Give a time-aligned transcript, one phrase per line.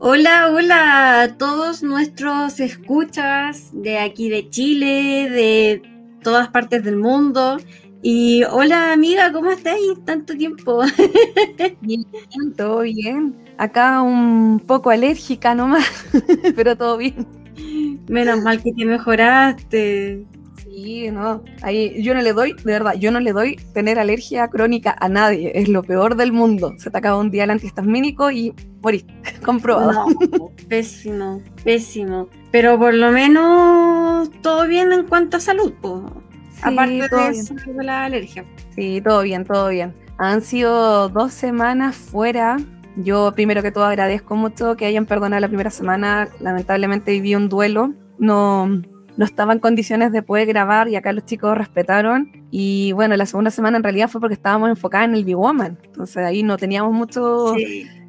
[0.00, 5.82] Hola, hola a todos nuestros escuchas de aquí de Chile, de
[6.22, 7.56] todas partes del mundo.
[8.00, 9.82] Y hola amiga, ¿cómo estáis?
[10.04, 10.82] Tanto tiempo.
[11.80, 12.04] Bien,
[12.56, 13.36] todo bien.
[13.58, 15.88] Acá un poco alérgica nomás,
[16.54, 17.26] pero todo bien.
[18.08, 20.24] Menos mal que te mejoraste.
[20.62, 21.42] Sí, no.
[21.62, 25.08] Ahí yo no le doy, de verdad, yo no le doy tener alergia crónica a
[25.08, 25.50] nadie.
[25.56, 26.74] Es lo peor del mundo.
[26.78, 28.54] Se te acaba un día el antihistamínico y
[29.44, 30.06] Comprobado.
[30.68, 32.28] pésimo, pésimo.
[32.50, 36.02] Pero por lo menos todo bien en cuanto a salud, pues.
[36.62, 38.44] Aparte de, la alergia.
[38.74, 39.94] Sí, todo bien, todo bien.
[40.18, 42.56] Han sido dos semanas fuera.
[42.96, 46.28] Yo primero que todo agradezco mucho que hayan perdonado la primera semana.
[46.40, 47.94] Lamentablemente viví un duelo.
[48.18, 52.32] No, no estaba en condiciones de poder grabar y acá los chicos respetaron.
[52.50, 55.78] Y bueno, la segunda semana en realidad fue porque estábamos enfocados en el Big Woman.
[55.84, 57.54] Entonces ahí no teníamos mucho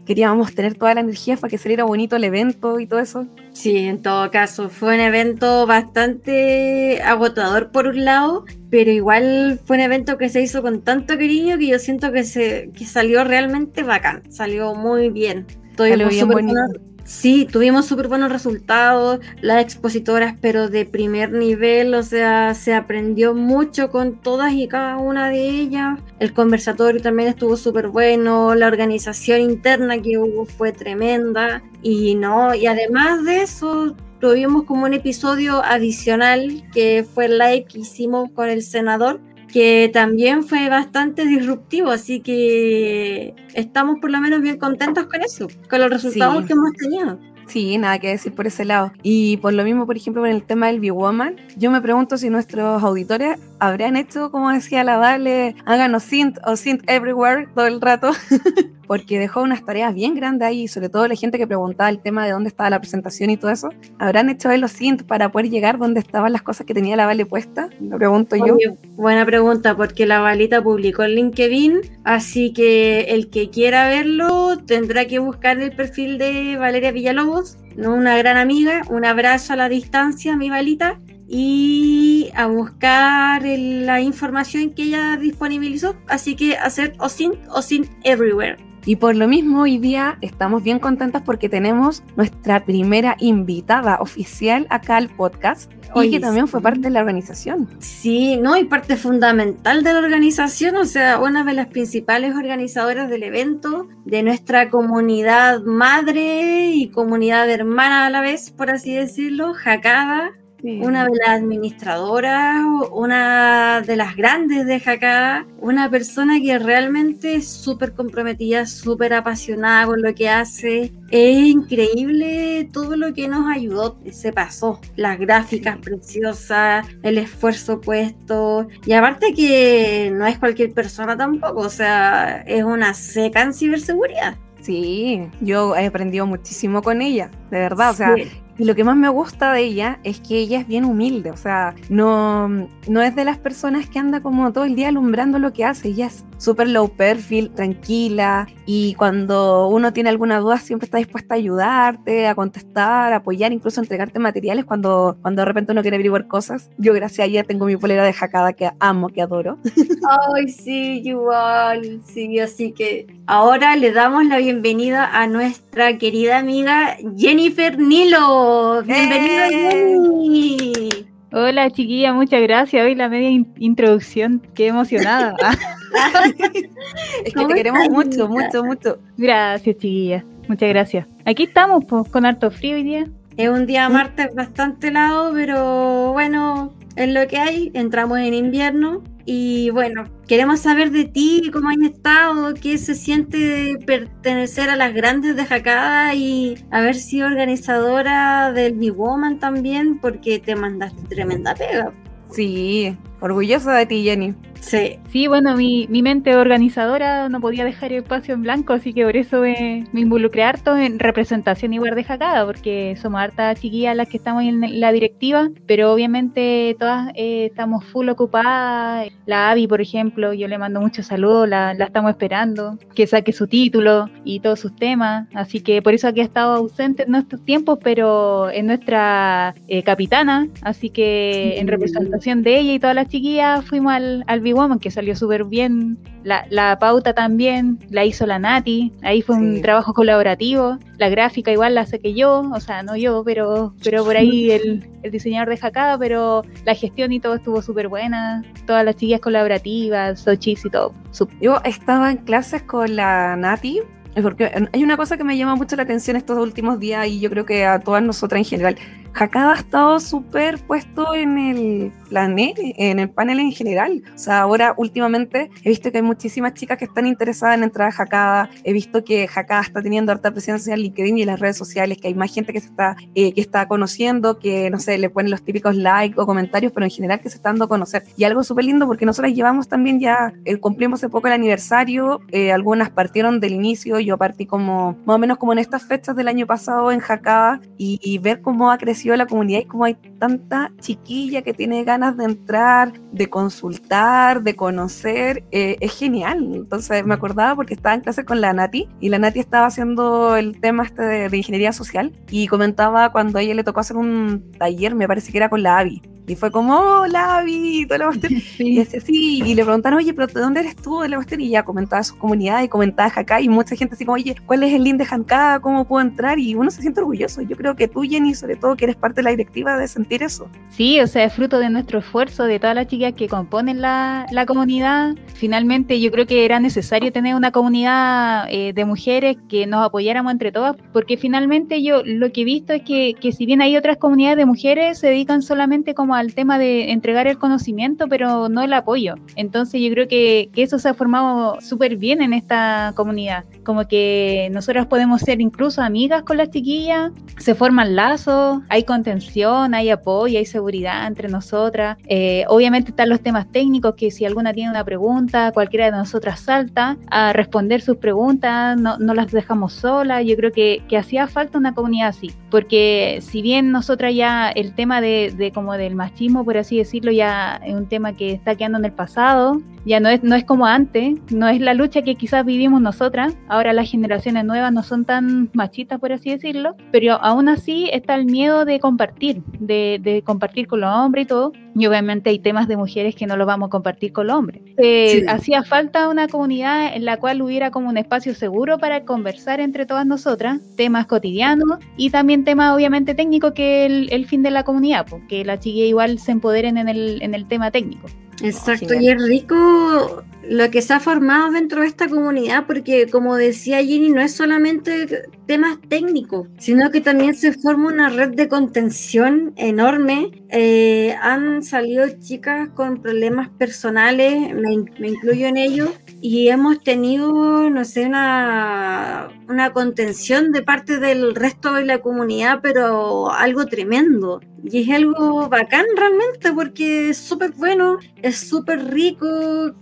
[0.09, 3.27] queríamos tener toda la energía para que saliera bonito el evento y todo eso.
[3.53, 9.77] Sí, en todo caso, fue un evento bastante agotador por un lado, pero igual fue
[9.77, 13.23] un evento que se hizo con tanto cariño que yo siento que, se, que salió
[13.23, 15.45] realmente bacán, salió muy bien.
[15.77, 16.88] Salió bien bonito.
[17.09, 23.33] Sí, tuvimos súper buenos resultados, las expositoras, pero de primer nivel, o sea, se aprendió
[23.33, 25.99] mucho con todas y cada una de ellas.
[26.19, 32.53] El conversatorio también estuvo súper bueno, la organización interna que hubo fue tremenda y no,
[32.53, 38.29] y además de eso, tuvimos como un episodio adicional que fue el live que hicimos
[38.35, 39.19] con el senador
[39.51, 45.47] que también fue bastante disruptivo, así que estamos por lo menos bien contentos con eso,
[45.69, 47.19] con los resultados que hemos tenido.
[47.47, 48.91] Sí, nada que decir por ese lado.
[49.01, 52.29] Y por lo mismo, por ejemplo, con el tema del B-Woman, yo me pregunto si
[52.29, 57.81] nuestros auditores habrán hecho, como decía la Vale, háganos synth o synth everywhere todo el
[57.81, 58.11] rato.
[58.89, 62.25] porque dejó unas tareas bien grandes ahí, sobre todo la gente que preguntaba el tema
[62.25, 63.69] de dónde estaba la presentación y todo eso.
[63.99, 67.23] ¿Habrán hecho los synth para poder llegar donde estaban las cosas que tenía la Vale
[67.27, 67.69] puesta?
[67.79, 68.57] Lo pregunto yo.
[68.95, 75.05] Buena pregunta, porque la Valita publicó en LinkedIn, así que el que quiera verlo tendrá
[75.05, 77.93] que buscar el perfil de Valeria Villalobos, ¿no?
[77.93, 78.81] una gran amiga.
[78.89, 80.97] Un abrazo a la distancia, mi Valita
[81.29, 85.95] y a buscar la información que ella disponibilizó.
[86.07, 88.57] Así que hacer OSINT, OSINT Everywhere.
[88.85, 94.65] Y por lo mismo hoy día estamos bien contentas porque tenemos nuestra primera invitada oficial
[94.69, 97.67] acá al podcast y que también fue parte de la organización.
[97.79, 103.09] Sí, no, y parte fundamental de la organización, o sea, una de las principales organizadoras
[103.09, 109.53] del evento, de nuestra comunidad madre y comunidad hermana a la vez, por así decirlo,
[109.53, 110.31] Jacada,
[110.63, 117.47] una de las administradoras, una de las grandes de Jacá, una persona que realmente es
[117.47, 120.91] súper comprometida, súper apasionada con lo que hace.
[121.11, 128.67] Es increíble todo lo que nos ayudó, se pasó, las gráficas preciosas, el esfuerzo puesto,
[128.85, 134.37] y aparte que no es cualquier persona tampoco, o sea, es una seca en ciberseguridad.
[134.61, 138.15] Sí, yo he aprendido muchísimo con ella, de verdad, o sea,
[138.59, 141.37] y lo que más me gusta de ella es que ella es bien humilde, o
[141.37, 145.53] sea, no, no es de las personas que anda como todo el día alumbrando lo
[145.53, 150.85] que hace, ella es súper low perfil, tranquila, y cuando uno tiene alguna duda siempre
[150.85, 155.45] está dispuesta a ayudarte, a contestar, a apoyar, incluso a entregarte materiales cuando, cuando de
[155.45, 156.69] repente uno quiere averiguar cosas.
[156.77, 159.57] Yo gracias a ella tengo mi polera de jacada que amo, que adoro.
[160.35, 166.97] Ay, sí, igual, sí, así que ahora le damos la bienvenida a nuestra querida amiga
[167.17, 168.48] Jennifer Nilo.
[168.83, 171.05] Bienvenida, ¡Eh!
[171.31, 172.83] Hola chiquilla, muchas gracias.
[172.83, 173.29] Hoy la media
[173.59, 175.35] introducción, qué emocionada.
[177.25, 178.97] es que te queremos mucho, mucho, mucho.
[179.17, 181.05] Gracias chiquilla, muchas gracias.
[181.25, 183.07] Aquí estamos pues, con harto frío hoy día.
[183.37, 187.71] Es un día martes bastante helado, pero bueno, es lo que hay.
[187.75, 193.37] Entramos en invierno y bueno, queremos saber de ti, cómo has estado, qué se siente
[193.37, 199.99] de pertenecer a las grandes de Jacada y haber sido organizadora del Big Woman también,
[199.99, 201.93] porque te mandaste tremenda pega.
[202.31, 204.33] Sí, orgullosa de ti, Jenny.
[204.61, 204.99] Sí.
[205.11, 209.03] Sí, bueno, mi, mi, mente organizadora no podía dejar el espacio en blanco, así que
[209.03, 214.07] por eso me, involucré harto en representación igual de Jacada, porque somos hartas chiquillas las
[214.09, 219.07] que estamos en la directiva, pero obviamente todas eh, estamos full ocupadas.
[219.25, 223.33] La Avi, por ejemplo, yo le mando muchos saludos, la, la, estamos esperando, que saque
[223.33, 227.15] su título y todos sus temas, así que por eso aquí ha estado ausente en
[227.15, 232.95] estos tiempos, pero es nuestra eh, capitana, así que en representación de ella y todas
[232.95, 235.97] las chiquillas fuimos al, al Big Woman, que salió súper bien.
[236.23, 238.93] La, la, pauta también la hizo la Nati.
[239.01, 240.77] Ahí fue un trabajo colaborativo.
[240.97, 244.87] La gráfica igual la saqué yo, o sea, no yo, pero, pero por ahí el,
[245.03, 248.43] el diseñador de Jacada, pero la gestión y todo estuvo súper buena.
[248.65, 250.93] Todas las chiquillas colaborativas, Sochis y todo.
[251.41, 253.81] Yo estaba en clases con la Nati
[254.21, 257.29] porque hay una cosa que me llama mucho la atención estos últimos días y yo
[257.29, 258.75] creo que a todas nosotras en general.
[259.13, 264.03] Hakada ha estado súper puesto en el panel, en el panel en general.
[264.15, 267.91] O sea, ahora últimamente he visto que hay muchísimas chicas que están interesadas en entrar
[267.91, 268.49] a Hakada.
[268.63, 271.97] He visto que Hakada está teniendo harta presencia en LinkedIn y en las redes sociales,
[271.97, 275.09] que hay más gente que se está, eh, que está conociendo, que no sé, le
[275.09, 278.03] ponen los típicos likes o comentarios, pero en general que se está dando a conocer.
[278.17, 282.21] Y algo súper lindo porque nosotros llevamos también ya, eh, cumplimos hace poco el aniversario,
[282.31, 286.15] eh, algunas partieron del inicio, yo partí como más o menos como en estas fechas
[286.15, 289.85] del año pasado en Hakada y, y ver cómo ha crecido la comunidad y como
[289.85, 296.51] hay tanta chiquilla que tiene ganas de entrar, de consultar, de conocer, eh, es genial.
[296.53, 300.35] Entonces me acordaba porque estaba en clase con la Nati y la Nati estaba haciendo
[300.35, 303.97] el tema este de, de ingeniería social y comentaba cuando a ella le tocó hacer
[303.97, 307.97] un taller, me parece que era con la Avi, y fue como, hola, Avi, toda
[307.97, 308.09] la
[308.59, 311.49] Y decía, sí, y le preguntaron, oye, pero ¿de dónde eres tú de la Y
[311.49, 314.73] ya comentaba su comunidad y comentaba acá y mucha gente así como, oye, ¿cuál es
[314.73, 315.59] el link de Hancada?
[315.59, 316.39] ¿Cómo puedo entrar?
[316.39, 317.41] Y uno se siente orgulloso.
[317.41, 320.23] Yo creo que tú, Jenny, sobre todo, que eres parte de la directiva, de sentir
[320.23, 320.49] eso.
[320.69, 324.25] Sí, o sea, es fruto de nuestro esfuerzo, de todas las chicas que componen la,
[324.31, 325.15] la comunidad.
[325.35, 330.31] Finalmente, yo creo que era necesario tener una comunidad eh, de mujeres que nos apoyáramos
[330.31, 333.77] entre todas, porque finalmente yo lo que he visto es que, que si bien hay
[333.77, 338.07] otras comunidades de mujeres, se dedican solamente como a al tema de entregar el conocimiento,
[338.07, 339.15] pero no el apoyo.
[339.35, 343.45] Entonces yo creo que, que eso se ha formado súper bien en esta comunidad.
[343.63, 349.73] Como que nosotros podemos ser incluso amigas con las chiquillas, se forman lazos, hay contención,
[349.73, 351.97] hay apoyo, hay seguridad entre nosotras.
[352.07, 356.39] Eh, obviamente están los temas técnicos, que si alguna tiene una pregunta, cualquiera de nosotras
[356.39, 360.25] salta a responder sus preguntas, no, no las dejamos solas.
[360.25, 364.73] Yo creo que, que hacía falta una comunidad así, porque si bien nosotras ya el
[364.73, 366.08] tema de, de como del machismo,
[366.43, 370.09] por así decirlo, ya es un tema que está quedando en el pasado, ya no
[370.09, 373.89] es, no es como antes, no es la lucha que quizás vivimos nosotras, ahora las
[373.89, 378.65] generaciones nuevas no son tan machistas, por así decirlo, pero aún así está el miedo
[378.65, 382.77] de compartir, de, de compartir con los hombres y todo, y obviamente hay temas de
[382.77, 384.61] mujeres que no los vamos a compartir con los hombres.
[384.77, 389.59] Eh, hacía falta una comunidad en la cual hubiera como un espacio seguro para conversar
[389.59, 394.51] entre todas nosotras, temas cotidianos y también temas obviamente técnicos que el, el fin de
[394.51, 398.07] la comunidad, porque la chiquilla igual se empoderen en el, en el tema técnico.
[398.41, 403.35] Exacto, y es rico lo que se ha formado dentro de esta comunidad, porque como
[403.35, 408.47] decía Ginny, no es solamente temas técnicos, sino que también se forma una red de
[408.47, 410.31] contención enorme.
[410.49, 415.91] Eh, han salido chicas con problemas personales, me, me incluyo en ellos,
[416.21, 422.59] y hemos tenido, no sé, una, una contención de parte del resto de la comunidad,
[422.61, 424.41] pero algo tremendo.
[424.63, 429.27] Y es algo bacán realmente porque es súper bueno, es súper rico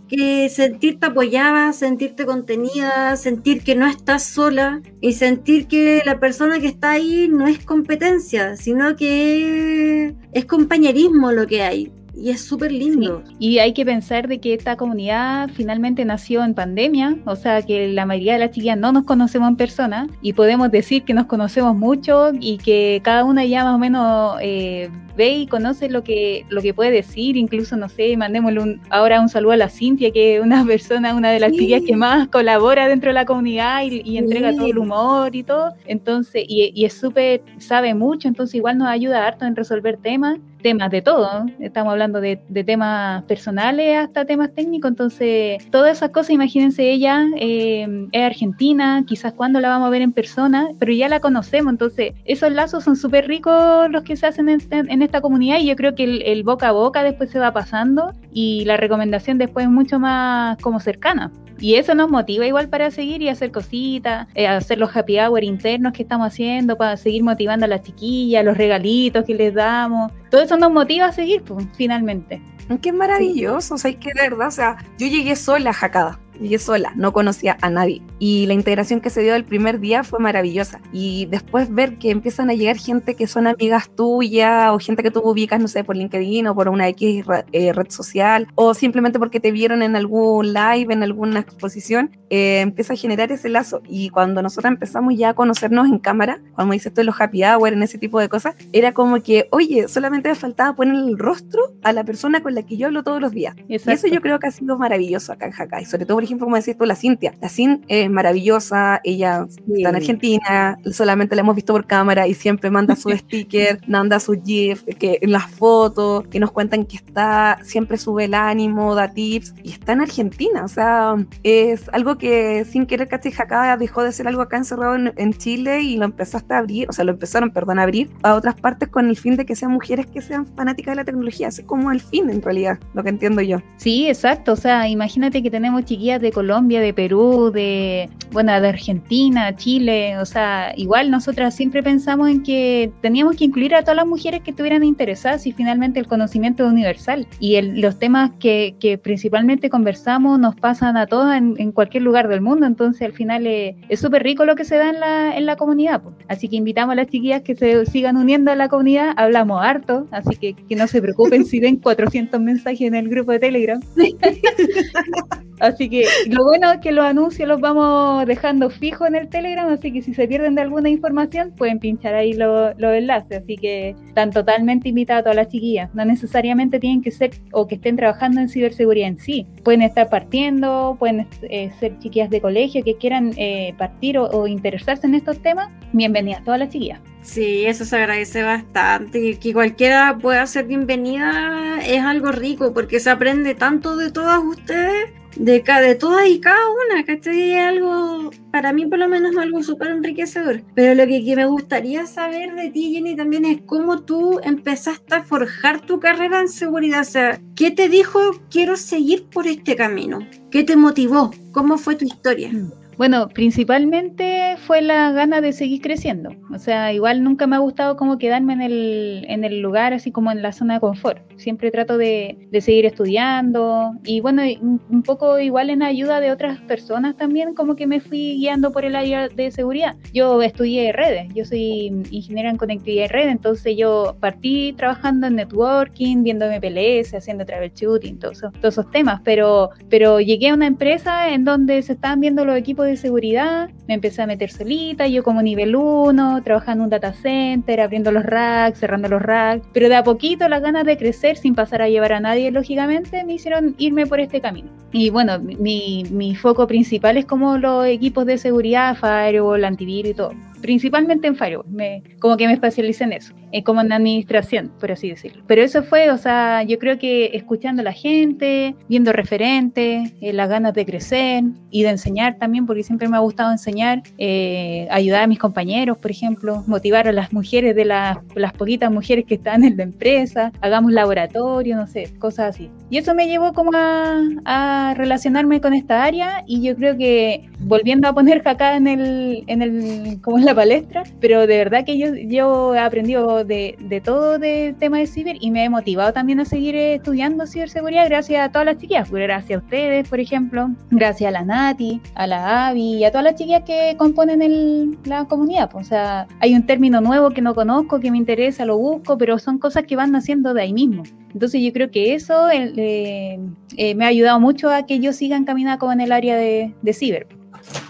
[0.08, 6.60] que sentirte apoyada, sentirte contenida, sentir que no estás sola y sentir que la persona
[6.60, 12.42] que está ahí no es competencia, sino que es compañerismo lo que hay y es
[12.42, 13.24] súper lindo.
[13.40, 17.88] Y hay que pensar de que esta comunidad finalmente nació en pandemia, o sea que
[17.90, 21.28] la mayoría de las chiquillas no nos conocemos en persona y podemos decir que nos
[21.28, 26.04] conocemos mucho y que cada una ya más o menos eh, ve y conoce lo
[26.04, 29.70] que, lo que puede decir, incluso, no sé, mandémosle un, ahora un saludo a la
[29.70, 33.26] Cintia, que es una persona, una de las chiquillas que más colabora dentro de la
[33.26, 38.28] comunidad y, entrega todo el humor y todo, entonces, y, y es súper, sabe mucho,
[38.28, 43.24] entonces igual nos ayuda harto en resolver temas temas de todo, estamos hablando de, temas
[43.24, 49.62] personales hasta temas técnicos, entonces todas esas cosas, imagínense ella eh, es argentina, quizás cuando
[49.62, 53.30] la vamos a ver en persona, pero ya la conocemos, entonces esos lazos son súper
[53.30, 56.72] ricos los que se hacen en, esta comunidad y yo creo que el, boca a
[56.74, 61.32] boca después se va pasando y la recomendación después es mucho más como cercana.
[61.60, 65.44] Y eso nos motiva igual para seguir y hacer cositas, eh, hacer los happy hour
[65.44, 70.12] internos que estamos haciendo para seguir motivando a las chiquillas, los regalitos que les damos.
[70.30, 72.42] Todo eso nos motiva a seguir, pues, finalmente.
[72.82, 76.60] Qué maravilloso, o sea, que de verdad, o sea, yo llegué sola a Jacada llegué
[76.60, 78.02] sola, no conocía a nadie.
[78.20, 80.80] Y la integración que se dio el primer día fue maravillosa.
[80.92, 85.12] Y después ver que empiezan a llegar gente que son amigas tuyas o gente que
[85.12, 89.20] tú ubicas, no sé, por LinkedIn o por una X eh, red social o simplemente
[89.20, 93.82] porque te vieron en algún live, en alguna exposición, eh, empieza a generar ese lazo.
[93.88, 97.44] Y cuando nosotros empezamos ya a conocernos en cámara, cuando dices esto de los happy
[97.44, 101.18] hour, en ese tipo de cosas, era como que, oye, solamente me faltaba poner el
[101.18, 103.56] rostro a la persona con la que yo hablo todos los días.
[103.68, 105.86] Y eso yo creo que ha sido maravilloso acá en Hakai.
[105.86, 107.34] Sobre todo, por ejemplo, como decías tú, la Cintia.
[107.42, 112.34] La Cin es maravillosa, ella está en Argentina, solamente la hemos visto por cámara y
[112.34, 116.98] siempre manda su sticker, manda su GIF, que en las fotos, que nos cuentan que
[116.98, 120.64] está, siempre sube el ánimo, da tips, y está en Argentina.
[120.64, 123.08] O sea, es algo que sin querer.
[123.08, 126.90] Hakai dejó de ser algo acá encerrado en, en Chile y lo empezaste a abrir,
[126.90, 129.56] o sea, lo empezaron, perdón, a abrir a otras partes con el fin de que
[129.56, 131.48] sean mujeres que sean fanáticas de la tecnología.
[131.48, 133.62] Es como el fin, en realidad, lo que entiendo yo.
[133.78, 134.54] Sí, exacto.
[134.54, 140.18] O sea, imagínate que tenemos chiquillas de Colombia, de Perú, de, bueno, de Argentina, Chile.
[140.20, 144.42] O sea, igual nosotras siempre pensamos en que teníamos que incluir a todas las mujeres
[144.42, 147.28] que estuvieran interesadas y finalmente el conocimiento es universal.
[147.40, 152.66] Y los temas que, principalmente conversamos nos pasan a todas en, cualquier lugar del mundo.
[152.66, 155.56] Entonces, al final eh, es súper rico lo que se da en la, en la
[155.56, 156.02] comunidad.
[156.28, 159.14] Así que invitamos a las chiquillas que se sigan uniendo a la comunidad.
[159.16, 163.32] Hablamos harto, así que que no se preocupen si ven 400 mensajes en el grupo
[163.32, 163.82] de Telegram.
[165.60, 169.68] así que lo bueno es que los anuncios los vamos dejando fijos en el Telegram,
[169.70, 173.44] así que si se pierden de alguna información pueden pinchar ahí los enlaces.
[173.44, 175.94] Así que están totalmente invitados a todas las chiquillas.
[175.94, 179.46] No necesariamente tienen que ser o que estén trabajando en ciberseguridad en sí.
[179.64, 185.08] Pueden estar partiendo, pueden eh, ser chiquillas de colegio que quieran eh, partir o interesarse
[185.08, 185.70] en estos temas.
[185.94, 187.00] Bienvenidas todas las chiquillas.
[187.28, 189.38] Sí, eso se agradece bastante.
[189.38, 195.12] Que cualquiera pueda ser bienvenida es algo rico porque se aprende tanto de todas ustedes,
[195.40, 197.52] de, de todas y cada una, ¿cachai?
[197.52, 200.62] Es algo, para mí por lo menos, algo súper enriquecedor.
[200.76, 205.16] Pero lo que, que, me gustaría saber de ti, Jenny, también es cómo tú empezaste
[205.16, 207.02] a forjar tu carrera en seguridad.
[207.02, 210.20] O sea, ¿qué te dijo quiero seguir por este camino?
[210.52, 211.32] ¿Qué te motivó?
[211.52, 212.50] ¿Cómo fue tu historia?
[212.52, 212.87] Mm.
[212.98, 216.32] Bueno, principalmente fue la gana de seguir creciendo.
[216.52, 220.12] O sea, igual nunca me ha gustado como quedarme en el, en el lugar así
[220.12, 221.22] como en la zona de confort.
[221.38, 226.60] Siempre trato de, de seguir estudiando y bueno, un poco igual en ayuda de otras
[226.62, 229.96] personas también como que me fui guiando por el área de seguridad.
[230.12, 235.36] Yo estudié redes, yo soy ingeniera en conectividad y red, entonces yo partí trabajando en
[235.36, 240.66] networking, viendo MPLS, haciendo troubleshooting, todos esos, todos esos temas, pero, pero llegué a una
[240.66, 245.08] empresa en donde se estaban viendo los equipos de seguridad, me empecé a meter solita,
[245.08, 249.68] yo como nivel 1, trabajando en un data center, abriendo los racks, cerrando los racks,
[249.74, 253.24] pero de a poquito las ganas de crecer sin pasar a llevar a nadie, lógicamente,
[253.24, 254.70] me hicieron irme por este camino.
[254.92, 260.14] Y bueno, mi, mi foco principal es como los equipos de seguridad, firewall, antivirus y
[260.16, 264.72] todo principalmente en Firewall, me, como que me especialicé en eso, eh, como en administración,
[264.80, 265.44] por así decirlo.
[265.48, 270.34] Pero eso fue, o sea, yo creo que escuchando a la gente, viendo referentes, eh,
[270.34, 274.88] las ganas de crecer y de enseñar también, porque siempre me ha gustado enseñar, eh,
[274.92, 279.36] ayudar a mis compañeros, por ejemplo, motivar a las mujeres de las poquitas mujeres que
[279.36, 282.70] están en la empresa, hagamos laboratorio, no sé, cosas así.
[282.90, 287.50] Y eso me llevó como a, a relacionarme con esta área y yo creo que
[287.60, 291.86] volviendo a poner acá en el, en el, como en la palestra, pero de verdad
[291.86, 295.70] que yo, yo he aprendido de, de todo de tema de ciber y me he
[295.70, 300.08] motivado también a seguir estudiando ciberseguridad gracias a todas las chiquillas, pues, gracias a ustedes,
[300.08, 303.96] por ejemplo, gracias a la Nati, a la Avi y a todas las chiquillas que
[303.98, 305.70] componen el, la comunidad.
[305.70, 309.18] Pues, o sea, hay un término nuevo que no conozco, que me interesa, lo busco,
[309.18, 311.04] pero son cosas que van naciendo de ahí mismo.
[311.34, 313.40] Entonces yo creo que eso eh,
[313.76, 316.74] eh, me ha ayudado mucho a que yo siga encaminada como en el área de,
[316.82, 317.28] de ciber.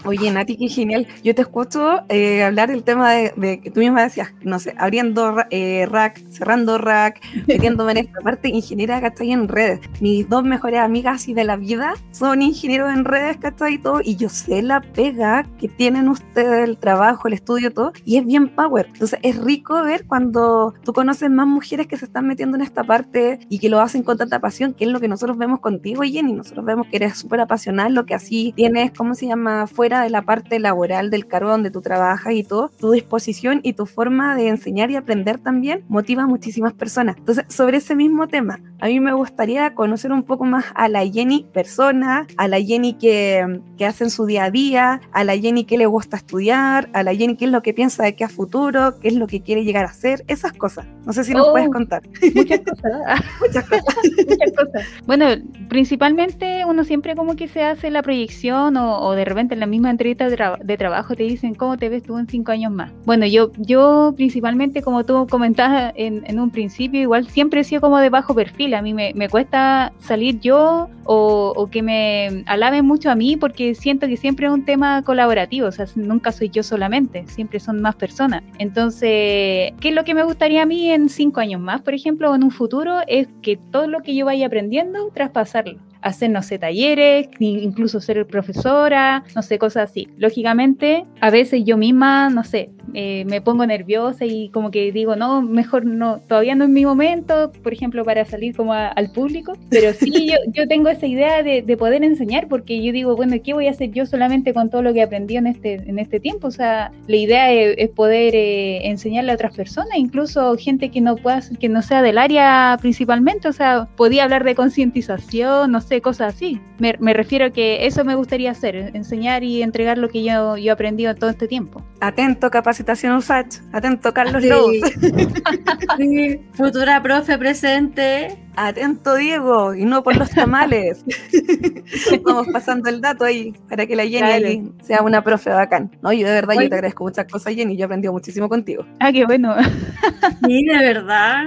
[0.04, 1.06] Oye, Nati, qué genial.
[1.22, 5.36] Yo te escucho eh, hablar del tema de, que tú misma decías, no sé, abriendo
[5.50, 9.32] eh, rack, cerrando rack, metiéndome en esta parte, ingeniera, ¿cachai?
[9.32, 9.80] En redes.
[10.00, 13.74] Mis dos mejores amigas y de la vida son ingenieros en redes, ¿cachai?
[13.74, 17.92] Y todo, y yo sé la pega que tienen ustedes, el trabajo, el estudio, todo,
[18.04, 18.86] y es bien power.
[18.92, 22.84] Entonces, es rico ver cuando tú conoces más mujeres que se están metiendo en esta
[22.84, 26.02] parte y que lo hacen con tanta pasión, que es lo que nosotros vemos contigo,
[26.02, 26.32] Jenny.
[26.32, 29.66] Nosotros vemos que eres súper apasionada, lo que así tienes, ¿cómo se llama?
[29.68, 33.60] Fue fuera de la parte laboral del cargo donde tú trabajas y todo, tu disposición
[33.62, 37.16] y tu forma de enseñar y aprender también motiva a muchísimas personas.
[37.16, 41.06] Entonces, sobre ese mismo tema, a mí me gustaría conocer un poco más a la
[41.06, 45.38] Jenny persona, a la Jenny que, que hace en su día a día, a la
[45.38, 48.24] Jenny que le gusta estudiar, a la Jenny qué es lo que piensa de qué
[48.24, 50.86] a futuro, qué es lo que quiere llegar a hacer, esas cosas.
[51.06, 52.02] No sé si nos puedes oh, contar.
[52.34, 53.24] Muchas cosas.
[53.40, 53.94] muchas cosas.
[54.28, 54.86] muchas cosas.
[55.06, 55.26] Bueno,
[55.68, 59.90] principalmente uno siempre como que se hace la proyección o, de repente en la misma
[59.90, 62.92] entrevista de, trabajo te dicen cómo te ves tú en cinco años más.
[63.04, 67.80] Bueno, yo, yo principalmente como tú comentabas en, en un principio, igual siempre he sido
[67.80, 68.74] como de bajo perfil.
[68.74, 73.36] A mí me, me cuesta salir yo o, o, que me alaben mucho a mí
[73.36, 77.58] porque siento que siempre es un tema colaborativo, o sea, nunca soy yo solamente, siempre
[77.58, 78.42] son más personas.
[78.58, 82.30] Entonces, ¿qué es lo que me gustaría a mí en cinco años más, por ejemplo,
[82.30, 82.98] o en un futuro?
[83.06, 88.26] Es que todo lo que yo vaya aprendiendo, traspasarlo hacer, no sé, talleres, incluso ser
[88.26, 90.08] profesora, no sé, cosas así.
[90.16, 95.16] Lógicamente, a veces yo misma, no sé, eh, me pongo nerviosa y como que digo,
[95.16, 99.54] no, mejor no, todavía no es mi momento, por ejemplo, para salir como al público,
[99.70, 103.36] pero sí yo, yo tengo esa idea de, de, poder enseñar porque yo digo, bueno,
[103.42, 106.20] ¿qué voy a hacer yo solamente con todo lo que aprendí en este, en este
[106.20, 106.48] tiempo?
[106.48, 111.16] O sea, la idea es, poder eh, enseñarle a otras personas, incluso gente que no
[111.16, 116.00] pueda, que no sea del área principalmente, o sea, podía hablar de concientización, no sé,
[116.00, 116.60] cosas así.
[116.78, 120.56] Me, me, refiero a que eso me gustaría hacer, enseñar y entregar lo que yo,
[120.56, 121.82] yo he aprendido todo este tiempo.
[122.00, 123.60] Atento, capacitación USACH.
[123.72, 124.42] Atento, Carlos
[125.98, 126.40] sí.
[126.54, 128.38] Futura profe presente.
[128.66, 131.04] Atento, Diego, y no por los tamales.
[132.24, 135.96] Vamos pasando el dato ahí para que la Jenny sea una profe bacán.
[136.02, 137.76] No, yo de verdad yo te agradezco muchas cosas, Jenny.
[137.76, 138.84] Yo he aprendido muchísimo contigo.
[138.98, 139.54] Ah, qué bueno.
[140.46, 141.44] sí, de verdad.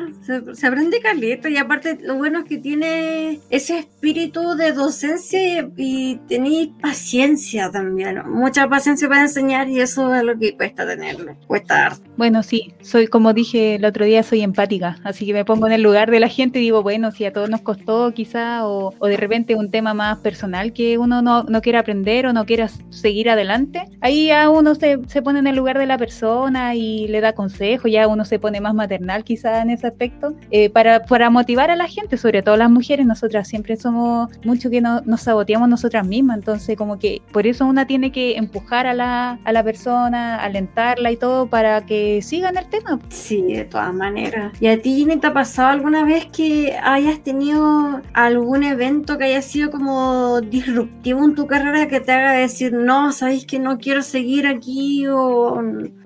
[0.54, 6.16] Se, aprende caleta y aparte lo bueno es que tiene ese espíritu de docencia y,
[6.30, 8.22] tenéis paciencia también.
[8.30, 11.36] Mucha paciencia para enseñar y eso es lo que cuesta tenerlo.
[11.48, 12.74] Cuesta Bueno, sí.
[12.82, 14.98] Soy, como dije el otro día, soy empática.
[15.04, 17.34] Así que me pongo en el lugar de la gente y digo, bueno, si a
[17.34, 21.62] todos nos costó quizá, o, de repente un tema más personal que uno no, no
[21.62, 25.56] quiera aprender o no quiera seguir adelante, ahí ya uno se, se, pone en el
[25.56, 29.62] lugar de la persona y le da consejo, ya uno se pone más maternal quizá
[29.62, 33.48] en ese aspecto, eh, para, para motivar a la gente, sobre todo las mujeres, nosotras
[33.48, 37.88] siempre somos mucho que no, nos saboteamos nosotras mismas, entonces como que por eso una
[37.88, 42.68] tiene que empujar a la, a la persona, alentarla y todo para que sigan el
[42.68, 43.00] tema.
[43.10, 44.54] Sí, de todas maneras.
[44.60, 49.26] ¿Y a ti, Ginny, te ha pasado alguna vez que hayas tenido algún evento que
[49.26, 53.78] haya sido como disruptivo en tu carrera que te haga decir, no, sabéis que no
[53.78, 55.62] quiero seguir aquí o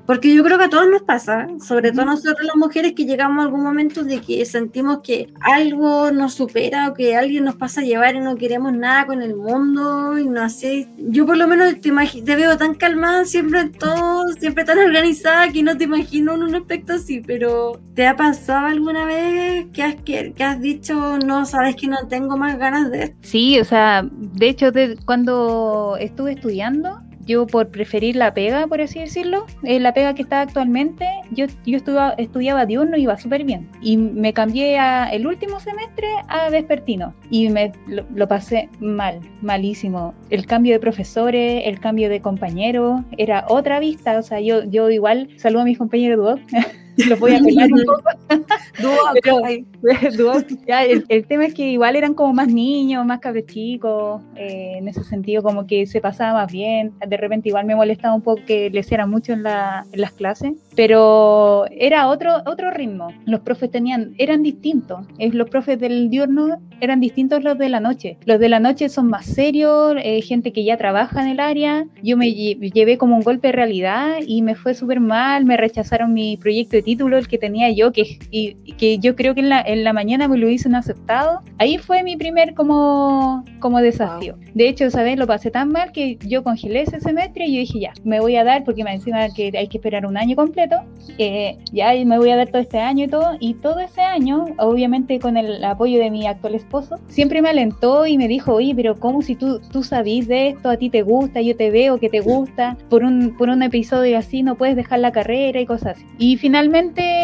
[0.06, 3.40] porque yo creo que a todos nos pasa, sobre todo nosotros las mujeres que llegamos
[3.40, 7.82] a algún momento de que sentimos que algo nos supera o que alguien nos pasa
[7.82, 10.88] a llevar y no queremos nada con el mundo y no sé.
[10.98, 15.52] Yo por lo menos te, te veo tan calmada siempre en todo, siempre tan organizada
[15.52, 19.84] que no te imagino en un aspecto así, pero ¿te ha pasado alguna vez que
[19.84, 23.18] has, que, has dicho no, sabes que no tengo más ganas de esto?
[23.22, 28.82] Sí, o sea, de hecho de, cuando estuve estudiando, yo por preferir la pega, por
[28.82, 33.18] así decirlo, eh, la pega que está actualmente, yo, yo estudiaba, estudiaba diurno y iba
[33.18, 33.70] súper bien.
[33.82, 40.14] Y me cambié a, el último semestre a vespertino y me lo, pasé mal, malísimo.
[40.30, 44.18] El cambio de profesores, el cambio de compañeros, era otra vista.
[44.18, 46.66] O sea, yo, yo igual saludo a mis compañeros de
[47.10, 48.10] los voy a pegar un poco.
[51.10, 55.04] el, tema es que igual eran como más niños, más cabros chicos, eh, en ese
[55.04, 56.94] sentido como que se pasaba más bien.
[57.08, 60.12] De repente igual me molestaba un poco que les era mucho en, la, en las
[60.12, 63.10] clases, pero era otro, otro ritmo.
[63.26, 65.06] Los profes tenían, eran distintos.
[65.18, 68.18] Los profes del diurno eran distintos los de la noche.
[68.26, 71.86] Los de la noche son más serios, eh, gente que ya trabaja en el área.
[72.04, 76.14] Yo me llevé como un golpe de realidad y me fue súper mal, me rechazaron
[76.14, 79.50] mi proyecto de título, el que tenía yo, que, y, que yo creo que en
[79.50, 81.42] la, en la mañana me lo hice aceptado.
[81.58, 84.38] Ahí fue mi primer como, como desafío.
[84.54, 85.18] De hecho, ¿sabes?
[85.18, 88.36] Lo pasé tan mal que yo congelé ese semestre y yo dije, ya, me voy
[88.36, 90.78] a dar, porque me encima que hay que esperar un año completo,
[91.18, 93.38] eh, ya me voy a dar todo este año y todo.
[93.40, 98.06] Y todo ese año, obviamente con el apoyo de mi actual esposo, siempre me alentó
[98.06, 101.02] y me dijo, oye, pero ¿cómo si tú, tú sabís de esto, a ti te
[101.02, 104.76] gusta, yo te veo que te gusta, por un, por un episodio así no puedes
[104.76, 106.06] dejar la carrera y cosas así?
[106.18, 106.75] Y finalmente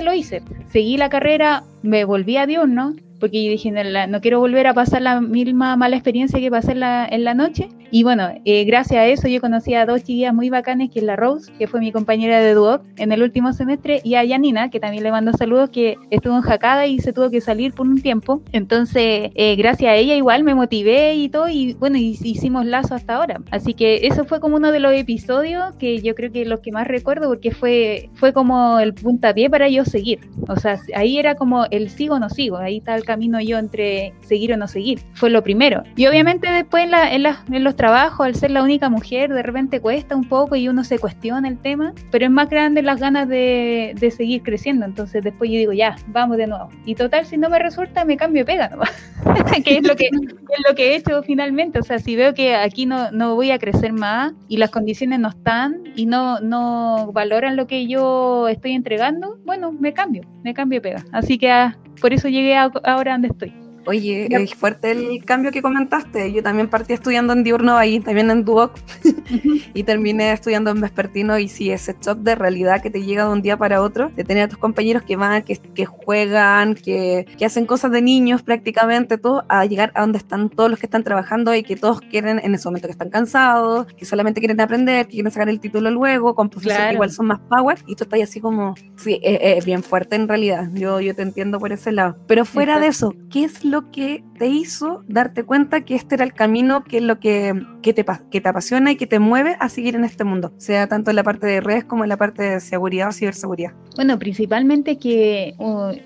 [0.02, 0.42] lo hice.
[0.72, 2.94] Seguí la carrera, me volví a Dios, ¿no?
[3.22, 6.82] Porque yo dije, no, quiero volver a pasar la misma mala experiencia que pasé en
[6.82, 7.70] la, en la noche.
[7.92, 11.06] Y bueno, eh, gracias a eso yo conocí a dos chiquillas muy bacanes, que es
[11.06, 14.70] la Rose, que fue mi compañera de Duoc en el último semestre, y a Yanina,
[14.70, 17.88] que también le mando saludos, que estuvo en Jacada y se tuvo que salir por
[17.88, 18.42] un tiempo.
[18.54, 23.16] Entonces, eh, gracias a ella igual me motivé y todo, y bueno, hicimos lazo hasta
[23.16, 23.42] ahora.
[23.52, 26.72] Así que eso fue como uno de los episodios que yo creo que los que
[26.72, 30.20] más recuerdo, porque fue, fue como el puntapié para yo seguir.
[30.48, 33.58] O sea, ahí era como el sigo o no sigo, ahí está el camino yo
[33.58, 35.02] entre seguir o no seguir.
[35.16, 35.84] Fue lo primero.
[35.98, 39.44] Y obviamente después en, la, en, en los trabajos, al ser la única mujer, de
[39.44, 43.02] repente cuesta un poco y uno se cuestiona el tema, pero es más grande las
[43.02, 44.86] ganas de, de seguir creciendo.
[44.86, 46.70] Entonces después yo digo, ya, vamos de nuevo.
[46.86, 48.70] Y total, si no me resulta, me cambio pega
[49.66, 51.80] que es lo que, es lo que he hecho finalmente.
[51.80, 55.20] O sea, si veo que aquí no, no voy a crecer más y las condiciones
[55.20, 60.54] no están y no, no valoran lo que yo estoy entregando, bueno, me cambio, me
[60.54, 61.04] cambio pega.
[61.12, 63.71] Así que ah, por eso llegué a, ahora donde estoy.
[63.86, 66.32] Oye, es fuerte el cambio que comentaste.
[66.32, 68.74] Yo también partí estudiando en diurno ahí, también en Duoc,
[69.74, 71.40] y terminé estudiando en vespertino.
[71.40, 74.24] Y sí, ese shock de realidad que te llega de un día para otro, de
[74.24, 78.44] tener a tus compañeros que van, que, que juegan, que, que, hacen cosas de niños
[78.44, 82.02] prácticamente, todo, a llegar a donde están todos los que están trabajando y que todos
[82.02, 85.60] quieren, en ese momento que están cansados, que solamente quieren aprender, que quieren sacar el
[85.60, 89.20] título luego, con profesores que igual son más power, y tú estás así como, sí,
[89.24, 90.70] es, bien fuerte en realidad.
[90.74, 92.18] Yo, yo te entiendo por ese lado.
[92.28, 96.24] Pero fuera de eso, ¿qué es lo que te hizo darte cuenta que este era
[96.24, 99.56] el camino que es lo que, que, te, que te apasiona y que te mueve
[99.60, 102.18] a seguir en este mundo, sea tanto en la parte de redes como en la
[102.18, 103.74] parte de seguridad o ciberseguridad?
[103.96, 105.54] Bueno, principalmente que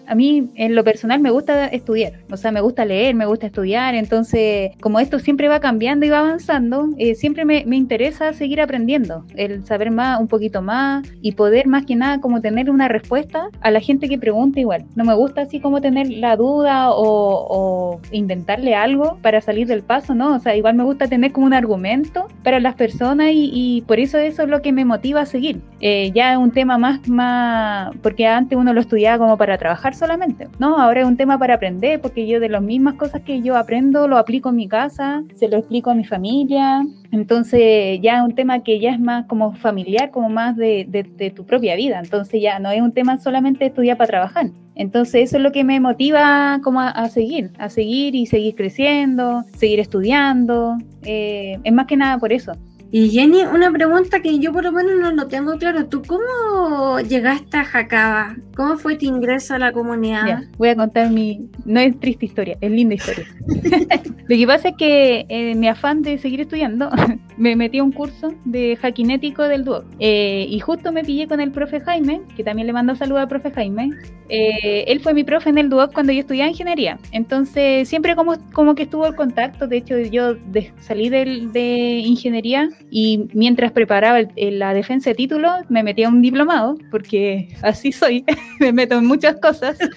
[0.05, 3.45] a mí en lo personal me gusta estudiar, o sea, me gusta leer, me gusta
[3.45, 8.33] estudiar, entonces como esto siempre va cambiando y va avanzando, eh, siempre me, me interesa
[8.33, 12.69] seguir aprendiendo, el saber más, un poquito más y poder más que nada como tener
[12.69, 14.83] una respuesta a la gente que pregunta igual.
[14.95, 20.15] No me gusta así como tener la duda o, inventarle algo para salir del paso,
[20.15, 20.35] ¿no?
[20.35, 24.17] O sea, igual me gusta tener como un argumento para las personas y, por eso
[24.17, 25.61] eso es lo que me motiva a seguir.
[25.79, 29.93] Eh, ya es un tema más, más, porque antes uno lo estudiaba como para trabajar
[29.93, 30.77] solamente, ¿no?
[30.77, 34.07] Ahora es un tema para aprender, porque yo de las mismas cosas que yo aprendo
[34.07, 38.35] lo aplico en mi casa, se lo explico a mi familia, entonces ya es un
[38.35, 41.99] tema que ya es más como familiar, como más de, de, tu propia vida.
[41.99, 44.47] Entonces ya no es un tema solamente de estudiar para trabajar.
[44.75, 49.43] Entonces eso es lo que me motiva como a, seguir, a seguir y seguir creciendo,
[49.57, 50.77] seguir estudiando.
[51.03, 52.53] Eh, es más que nada por eso.
[52.91, 55.87] Y Jenny, una pregunta que yo por lo menos no lo tengo claro.
[55.87, 58.37] ¿Tú cómo llegaste a Jacaba?
[58.55, 60.43] ¿Cómo fue tu ingreso a la comunidad?
[60.57, 61.49] voy a contar mi...
[61.65, 63.25] No es triste historia, es linda historia.
[64.27, 66.89] lo que pasa es que eh, mi afán de seguir estudiando,
[67.37, 69.85] me metí a un curso de hackinético del Duoc.
[69.99, 73.27] Eh, y justo me pillé con el profe Jaime, que también le mando saludos al
[73.27, 73.91] profe Jaime.
[74.29, 76.97] Eh, él fue mi profe en el Duoc cuando yo estudiaba ingeniería.
[77.11, 79.67] Entonces siempre como, como que estuvo el contacto.
[79.67, 80.35] De hecho, yo
[80.79, 86.21] salí de, de ingeniería y mientras preparaba la defensa de título, me metí a un
[86.21, 88.23] diplomado, porque así soy,
[88.59, 89.77] me meto en muchas cosas.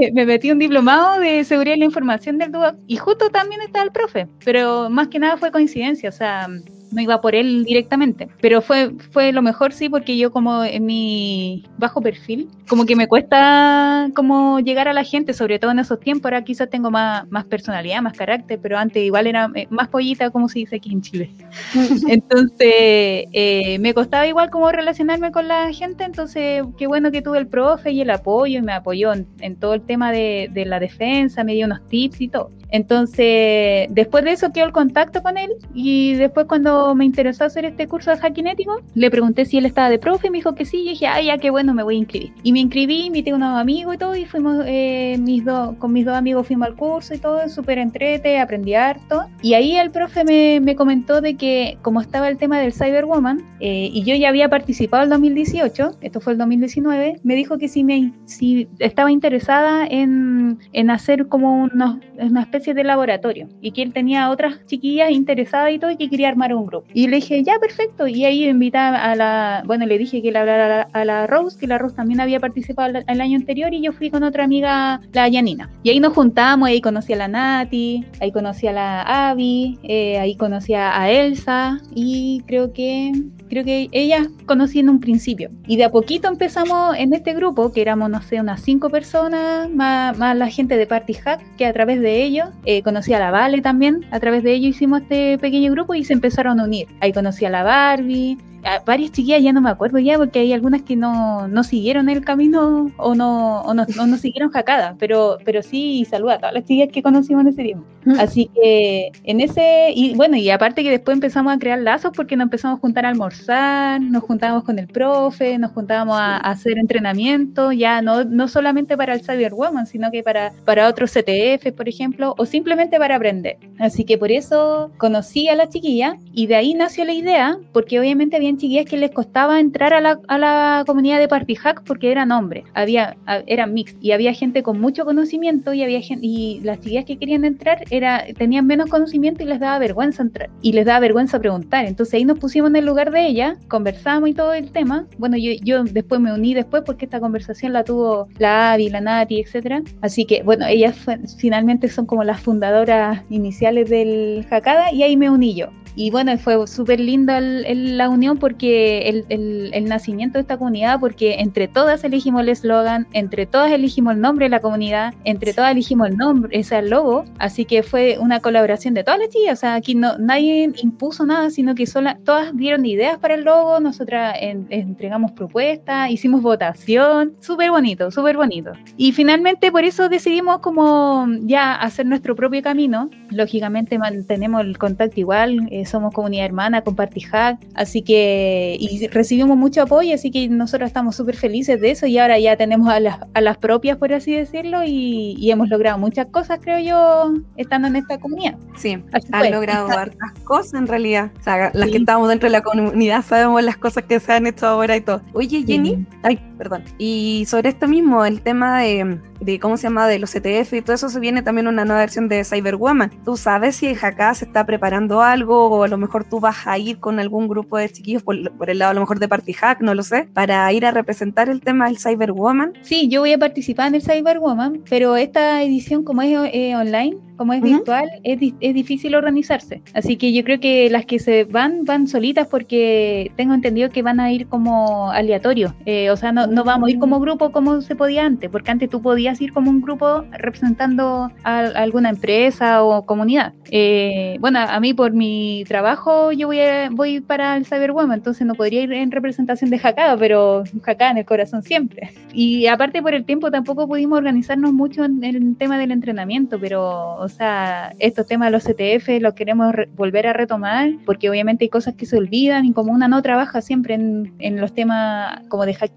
[0.00, 3.28] Eh, me metí a un diplomado de seguridad de la información del DUAC y justo
[3.28, 6.48] también estaba el profe, pero más que nada fue coincidencia, o sea,
[6.92, 8.28] no iba por él directamente.
[8.40, 12.96] Pero fue, fue lo mejor, sí, porque yo como en mi bajo perfil, como que
[12.96, 16.26] me cuesta como llegar a la gente, sobre todo en esos tiempos.
[16.26, 20.30] Ahora quizás tengo más, más personalidad, más carácter, pero antes igual era eh, más pollita,
[20.30, 21.30] como se dice aquí en Chile.
[22.08, 27.38] entonces, eh, me costaba igual como relacionarme con la gente, entonces qué bueno que tuve
[27.38, 30.80] el profe y el apoyo, y me apoyó en, todo el tema de, de la
[30.80, 32.50] defensa, me dio unos tips y todo.
[32.72, 37.66] Entonces, después de eso quedó el contacto con él y después cuando me interesó hacer
[37.66, 40.54] este curso de hacking ético, le pregunté si él estaba de profe y me dijo
[40.54, 42.32] que sí y dije, ay, ya qué bueno, me voy a inscribir.
[42.42, 45.92] Y me inscribí, invité a unos amigos y todo y fuimos, eh, mis dos, con
[45.92, 49.26] mis dos amigos fuimos al curso y todo, súper entrete, aprendí harto.
[49.42, 53.42] Y ahí el profe me, me, comentó de que como estaba el tema del Cyberwoman
[53.60, 57.68] eh, y yo ya había participado el 2018, esto fue el 2019, me dijo que
[57.68, 63.72] si, me, si estaba interesada en, en hacer como unos, una especie de laboratorio y
[63.72, 66.86] que él tenía otras chiquillas interesadas y todo y que quería armar un grupo.
[66.94, 68.06] Y le dije, ya, perfecto.
[68.06, 71.66] Y ahí invité a la, bueno, le dije que le hablara a la, Rose, que
[71.66, 75.28] la Rose también había participado el, año anterior y yo fui con otra amiga, la
[75.28, 75.68] Yanina.
[75.82, 80.18] Y ahí nos juntamos, ahí conocí a la Nati, ahí conocí a la Abby, eh,
[80.18, 83.12] ahí conocí a Elsa y creo que
[83.52, 85.50] creo que ella conocí en un principio.
[85.66, 89.68] Y de a poquito empezamos en este grupo, que éramos, no sé, unas cinco personas,
[89.68, 93.18] más, más la gente de Party Hack, que a través de ellos, eh, conocí a
[93.18, 96.64] la Vale también, a través de ellos hicimos este pequeño grupo y se empezaron a
[96.64, 96.88] unir.
[97.00, 98.38] Ahí conocí a la Barbie,
[98.84, 102.24] varias chiquillas ya no me acuerdo ya, porque hay algunas que no, no siguieron el
[102.24, 106.64] camino o no, o no, no, siguieron jacada, pero, pero sí saluda a todas las
[106.64, 107.86] chiquillas que conocimos en ese tiempo.
[108.04, 108.18] Mm.
[108.18, 112.36] Así que en ese, y bueno, y aparte que después empezamos a crear lazos porque
[112.36, 116.78] nos empezamos a juntar a almorzar, nos juntábamos con el profe, nos juntábamos a, hacer
[116.78, 121.72] entrenamiento, ya no, no solamente para el Cyber Woman, sino que para, para otros CTF,
[121.76, 123.56] por ejemplo, o simplemente para aprender.
[123.78, 128.00] Así que por eso conocí a la chiquilla y de ahí nació la idea, porque
[128.00, 131.82] obviamente habían chiquillas que les costaba entrar a la, a la comunidad de Party Hack
[131.84, 136.26] porque eran hombres, había, eran mixed y había gente con mucho conocimiento y había gente,
[136.26, 140.50] y las chiquillas que querían entrar era, tenían menos conocimiento y les daba vergüenza entrar
[140.60, 141.86] y les daba vergüenza preguntar.
[141.86, 145.06] Entonces ahí nos pusimos en el lugar de ella, conversamos y todo el tema.
[145.18, 149.00] Bueno, yo, yo después me uní después porque esta conversación la tuvo la Avi, la
[149.00, 149.82] Nati, etcétera.
[150.02, 150.96] Así que bueno, ellas
[151.38, 155.68] finalmente son como las fundadoras iniciales del Hakada y ahí me uní yo.
[155.94, 161.34] Y bueno, fue súper lindo la unión porque el, el, nacimiento de esta comunidad, porque
[161.34, 165.70] entre todas elegimos el eslogan, entre todas elegimos el nombre de la comunidad, entre todas
[165.70, 169.52] elegimos el nombre, ese el logo, así que fue una colaboración de todas las chicas,
[169.52, 173.44] o sea, aquí no, nadie impuso nada, sino que sola, todas dieron ideas para el
[173.44, 178.72] logo, nosotras entregamos propuestas, hicimos votación, súper bonito, súper bonito.
[178.96, 185.20] Y finalmente por eso decidimos como ya hacer nuestro propio camino, lógicamente mantenemos el contacto
[185.20, 186.82] igual, eh, somos comunidad hermana
[187.30, 188.31] Hack, así que
[188.78, 192.56] y recibimos mucho apoyo, así que nosotros estamos súper felices de eso y ahora ya
[192.56, 196.60] tenemos a las, a las propias, por así decirlo, y, y, hemos logrado muchas cosas,
[196.62, 198.56] creo yo, estando en esta comunidad.
[198.76, 198.98] Sí,
[199.32, 201.30] han logrado hartas cosas en realidad.
[201.40, 204.46] O sea, las que estamos dentro de la comunidad sabemos las cosas que se han
[204.46, 205.22] hecho ahora y todo.
[205.32, 206.84] Oye, Jenny, ay, perdón.
[206.96, 210.06] Y sobre esto mismo, el tema de, de, ¿cómo se llama?
[210.06, 213.10] De los CTF y todo eso, se viene también una nueva versión de Cyberwoman.
[213.24, 216.78] ¿Tú sabes si acá se está preparando algo o a lo mejor tú vas a
[216.78, 219.80] ir con algún grupo de chiquillos por, el lado a lo mejor de Party Hack,
[219.80, 222.74] no lo sé, para ir a representar el tema del Cyberwoman?
[222.82, 227.16] Sí, yo voy a participar en el Cyberwoman, pero esta edición como es eh, online,
[227.36, 229.82] como es virtual, es, es, difícil organizarse.
[229.94, 234.02] Así que yo creo que las que se van, van solitas porque tengo entendido que
[234.02, 235.72] van a ir como aleatorios.
[235.86, 238.70] Eh, o sea, no, no, vamos a ir como grupo como se podía antes, porque
[238.70, 243.52] antes tú podías ir como un grupo representando a, alguna empresa o comunidad.
[243.70, 246.58] Eh, bueno, a mí por mi trabajo yo voy,
[246.90, 251.18] voy para el Cyberwoman, entonces no podría ir en representación de Hakada, pero Hakada en
[251.18, 252.10] el corazón siempre.
[252.32, 257.16] Y aparte por el tiempo tampoco pudimos organizarnos mucho en el tema del entrenamiento, pero
[257.16, 261.94] o sea, estos temas los CTF los queremos volver a retomar porque obviamente hay cosas
[261.94, 265.74] que se olvidan y como una no trabaja siempre en, en los temas como de
[265.74, 265.92] hack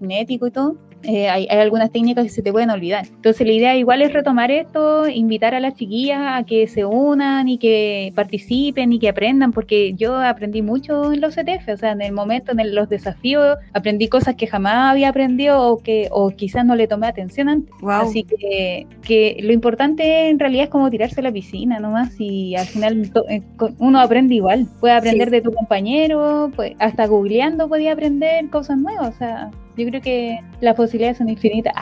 [0.46, 3.06] y todo, eh, hay, algunas técnicas que se te pueden olvidar.
[3.06, 7.48] Entonces la idea igual es retomar esto, invitar a las chiquillas a que se unan
[7.48, 11.92] y que participen y que aprendan, porque yo aprendí mucho en los CTF, o sea,
[11.92, 16.30] en el momento, en los desafíos, aprendí cosas que jamás había aprendido o que o
[16.30, 17.72] quizás no le tomé atención antes.
[17.86, 22.56] Así que, que lo importante en realidad es como tirarse a la piscina nomás y
[22.56, 23.42] al final eh,
[23.78, 29.14] uno aprende igual, puede aprender de tu compañero, pues, hasta googleando podía aprender cosas nuevas,
[29.14, 31.74] o sea, yo creo que las posibilidades son infinitas.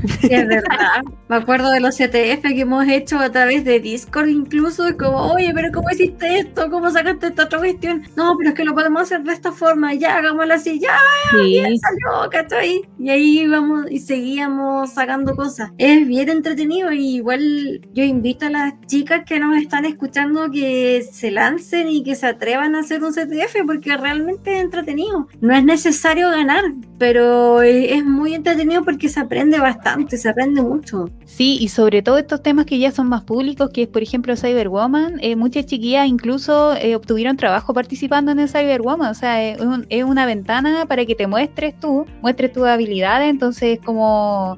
[0.22, 1.02] es verdad.
[1.28, 5.52] Me acuerdo de los CTF que hemos hecho a través de Discord, incluso, como, oye,
[5.54, 6.70] pero ¿cómo hiciste esto?
[6.70, 8.02] ¿Cómo sacaste esta otra cuestión?
[8.16, 10.96] No, pero es que lo podemos hacer de esta forma, ya, hagámoslo así, ya,
[11.32, 12.82] bien salió, ¿cachai?
[12.98, 15.70] Y ahí íbamos y seguíamos sacando cosas.
[15.78, 21.06] Es bien entretenido y igual yo invito a las chicas que nos están escuchando que
[21.10, 25.28] se lancen y que se atrevan a hacer un CTF porque realmente es entretenido.
[25.40, 26.64] No es necesario ganar,
[26.98, 31.10] pero pero es muy entretenido porque se aprende bastante, se aprende mucho.
[31.26, 34.34] Sí, y sobre todo estos temas que ya son más públicos, que es por ejemplo
[34.36, 39.60] Cyberwoman, eh, muchas chiquillas incluso eh, obtuvieron trabajo participando en el Cyberwoman, o sea, es,
[40.02, 44.56] una ventana para que te muestres tú, muestres tus habilidades, entonces como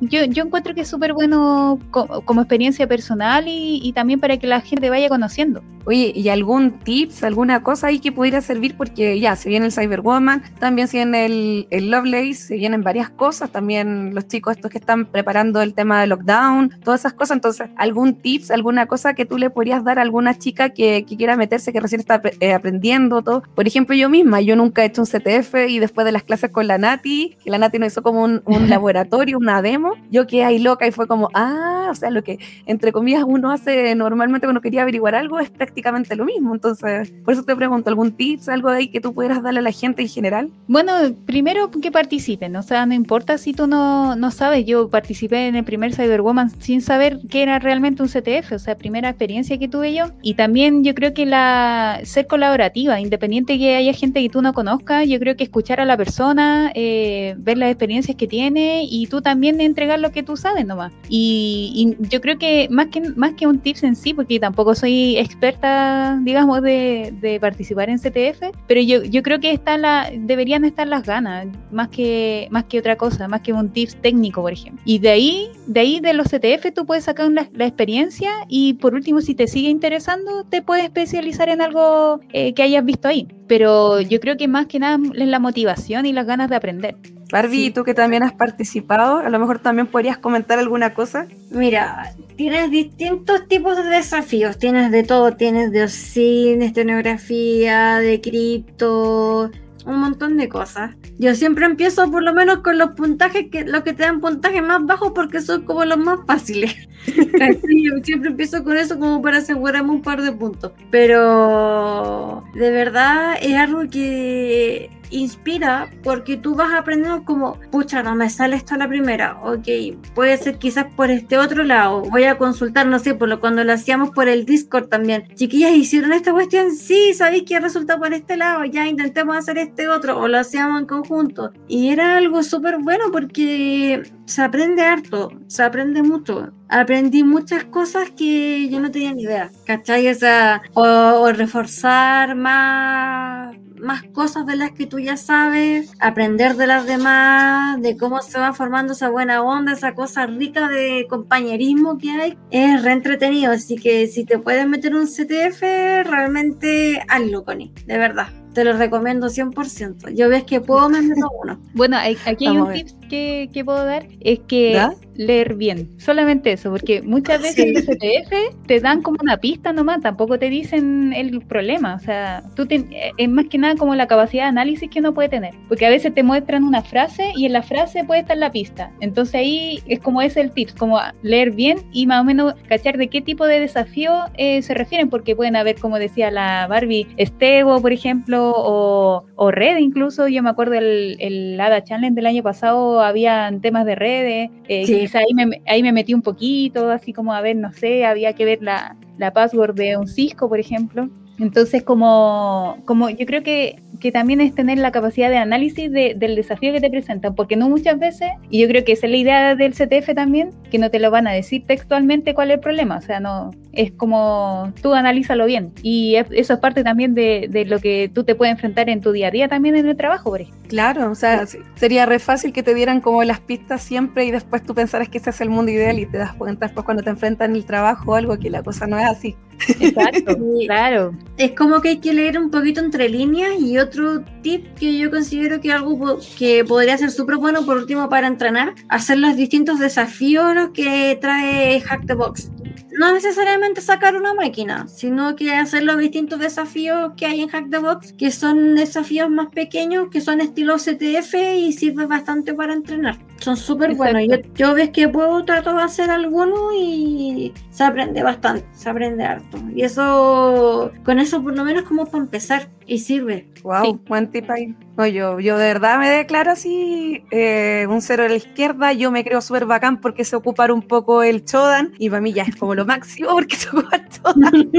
[0.00, 4.48] yo, yo encuentro que es súper bueno como, experiencia personal y, y también para que
[4.48, 5.62] la gente vaya conociendo.
[5.86, 8.74] Oye, ¿y algún tips, alguna cosa ahí que pudiera servir?
[8.74, 13.10] Porque ya, se viene el Cyberwoman, también se viene el, el Lovelace, se vienen varias
[13.10, 17.36] cosas, también los chicos estos que están preparando el tema de lockdown, todas esas cosas.
[17.36, 21.36] Entonces, ¿algún tips, alguna cosa que tú le podrías dar a alguna chica que, quiera
[21.36, 23.42] meterse, que recién está eh, aprendiendo todo?
[23.54, 26.50] Por ejemplo, yo misma, yo nunca he hecho un CTF y después de las clases
[26.50, 30.44] con la Nati, que la Nati nos hizo como un, laboratorio, una demo, yo quedé
[30.44, 34.46] ahí loca y fue como, ah, o sea, lo que entre comillas uno hace normalmente
[34.46, 36.54] cuando quería averiguar algo es prácticamente lo mismo.
[36.54, 39.72] Entonces, por eso te pregunto, ¿algún tips, algo ahí que tú pudieras darle a la
[39.72, 40.50] gente en general?
[40.66, 40.92] Bueno,
[41.26, 45.56] primero que participen, o sea, no importa si tú no, no sabes, yo participé en
[45.56, 49.68] el primer Cyberwoman sin saber qué era realmente un CTF, o sea, primera experiencia que
[49.68, 50.06] tuve yo.
[50.22, 54.52] Y también yo creo que la ser colaborativa, independiente que haya gente que tú no
[54.52, 59.06] conozcas, yo creo que escuchar a la persona, eh, ver las experiencias que tiene y
[59.06, 60.92] tú también entregar lo que tú sabes nomás.
[61.08, 65.16] Y, yo creo que más que más que un tips en sí, porque tampoco soy
[65.16, 70.64] experta, digamos, de, de participar en CTF, pero yo, yo creo que está la, deberían
[70.64, 74.52] estar las ganas, más que, más que otra cosa, más que un tips técnico, por
[74.52, 74.82] ejemplo.
[74.84, 78.74] Y de ahí, de ahí de los CTF tú puedes sacar la, la experiencia y
[78.74, 83.08] por último, si te sigue interesando, te puedes especializar en algo eh, que hayas visto
[83.08, 83.28] ahí.
[83.46, 86.96] Pero yo creo que más que nada es la motivación y las ganas de aprender.
[87.30, 91.26] Barbie, tú que también has participado, a lo mejor también podrías comentar alguna cosa.
[91.50, 99.50] Mira, tienes distintos tipos de desafíos, tienes de todo, tienes de cine, estenografía, de cripto,
[99.84, 100.94] un montón de cosas.
[101.18, 104.62] Yo siempre empiezo por lo menos con los puntajes, que los que te dan puntaje
[104.62, 106.74] más bajos porque son como los más fáciles.
[107.06, 110.72] yo siempre empiezo con eso como para asegurarme un par de puntos.
[110.90, 118.28] Pero de verdad es algo que inspira porque tú vas aprendiendo como, pucha, no me
[118.30, 119.68] sale esto a la primera, ok,
[120.14, 123.64] puede ser quizás por este otro lado, voy a consultar, no sé, por lo cuando
[123.64, 126.72] lo hacíamos por el Discord también, chiquillas, ¿hicieron esta cuestión?
[126.72, 128.64] Sí, ¿sabéis que resulta por este lado?
[128.64, 131.52] Ya intentemos hacer este otro, o lo hacíamos en conjunto.
[131.68, 136.52] Y era algo súper bueno porque se aprende harto, se aprende mucho.
[136.74, 140.08] Aprendí muchas cosas que yo no tenía ni idea, ¿cachai?
[140.08, 146.66] O sea, o reforzar más más cosas de las que tú ya sabes, aprender de
[146.66, 151.98] las demás, de cómo se va formando esa buena onda, esa cosa rica de compañerismo
[151.98, 153.52] que hay, es re entretenido.
[153.52, 158.28] Así que si te puedes meter un CTF, realmente hazlo, Connie, de verdad.
[158.54, 160.14] Te lo recomiendo 100%.
[160.14, 161.60] Yo ves que puedo me meto uno.
[161.74, 164.76] Bueno, aquí hay un tip que, que, puedo dar, es que
[165.16, 165.88] leer bien.
[165.98, 170.50] Solamente eso, porque muchas veces en CTF te dan como una pista nomás, tampoco te
[170.50, 171.94] dicen el problema.
[171.94, 175.28] O sea, tú es más que nada como la capacidad de análisis que uno puede
[175.28, 175.54] tener.
[175.68, 178.90] Porque a veces te muestran una frase y en la frase puede estar la pista.
[179.00, 182.98] Entonces ahí es como es el tips, como leer bien y más o menos cachar
[182.98, 187.06] de qué tipo de desafío eh, se refieren, porque pueden haber, como decía la Barbie,
[187.16, 190.28] Estebo, por ejemplo, o, o Red incluso.
[190.28, 194.50] Yo me acuerdo el, el ADA Challenge del año pasado, había temas de redes.
[194.68, 198.32] Eh, ahí me, ahí me metí un poquito, así como a ver, no sé, había
[198.32, 201.08] que ver la, la password de un Cisco, por ejemplo.
[201.38, 206.36] Entonces, como, como yo creo que que también es tener la capacidad de análisis del
[206.36, 209.16] desafío que te presentan, porque no muchas veces, y yo creo que esa es la
[209.16, 212.60] idea del CTF también, que no te lo van a decir textualmente cuál es el
[212.60, 217.48] problema, o sea, no, es como tú analízalo bien, y eso es parte también de,
[217.50, 219.96] de lo que tú te puedes enfrentar en tu día a día también en el
[219.96, 220.68] trabajo, por ejemplo.
[220.68, 224.62] Claro, o sea, sería re fácil que te dieran como las pistas siempre y después
[224.62, 227.10] tú pensaras que ese es el mundo ideal y te das cuenta después cuando te
[227.10, 229.36] enfrentan en el trabajo o algo que la cosa no es así.
[229.80, 230.36] Exacto,
[230.66, 231.14] claro.
[231.36, 235.10] Es como que hay que leer un poquito entre líneas y otro tip que yo
[235.10, 239.78] considero que algo que podría ser súper bueno por último para entrenar, hacer los distintos
[239.78, 242.50] desafíos que trae Hack the Box
[242.96, 247.70] no necesariamente sacar una máquina, sino que hacer los distintos desafíos que hay en Hack
[247.70, 252.72] the Box, que son desafíos más pequeños, que son estilo CTF y sirve bastante para
[252.72, 253.18] entrenar.
[253.44, 254.22] Son súper buenos.
[254.26, 259.22] Yo, yo ves que puedo tratar de hacer alguno y se aprende bastante, se aprende
[259.22, 259.58] harto.
[259.74, 263.46] Y eso, con eso por lo menos como para empezar y sirve.
[263.62, 264.74] Wow, buen tip ahí.
[264.96, 268.92] No, yo, yo de verdad me declaro así eh, un cero a la izquierda.
[268.92, 272.32] Yo me creo súper bacán porque se ocupar un poco el Chodan y para mí
[272.32, 274.70] ya es como lo máximo porque se ocupa Chodan.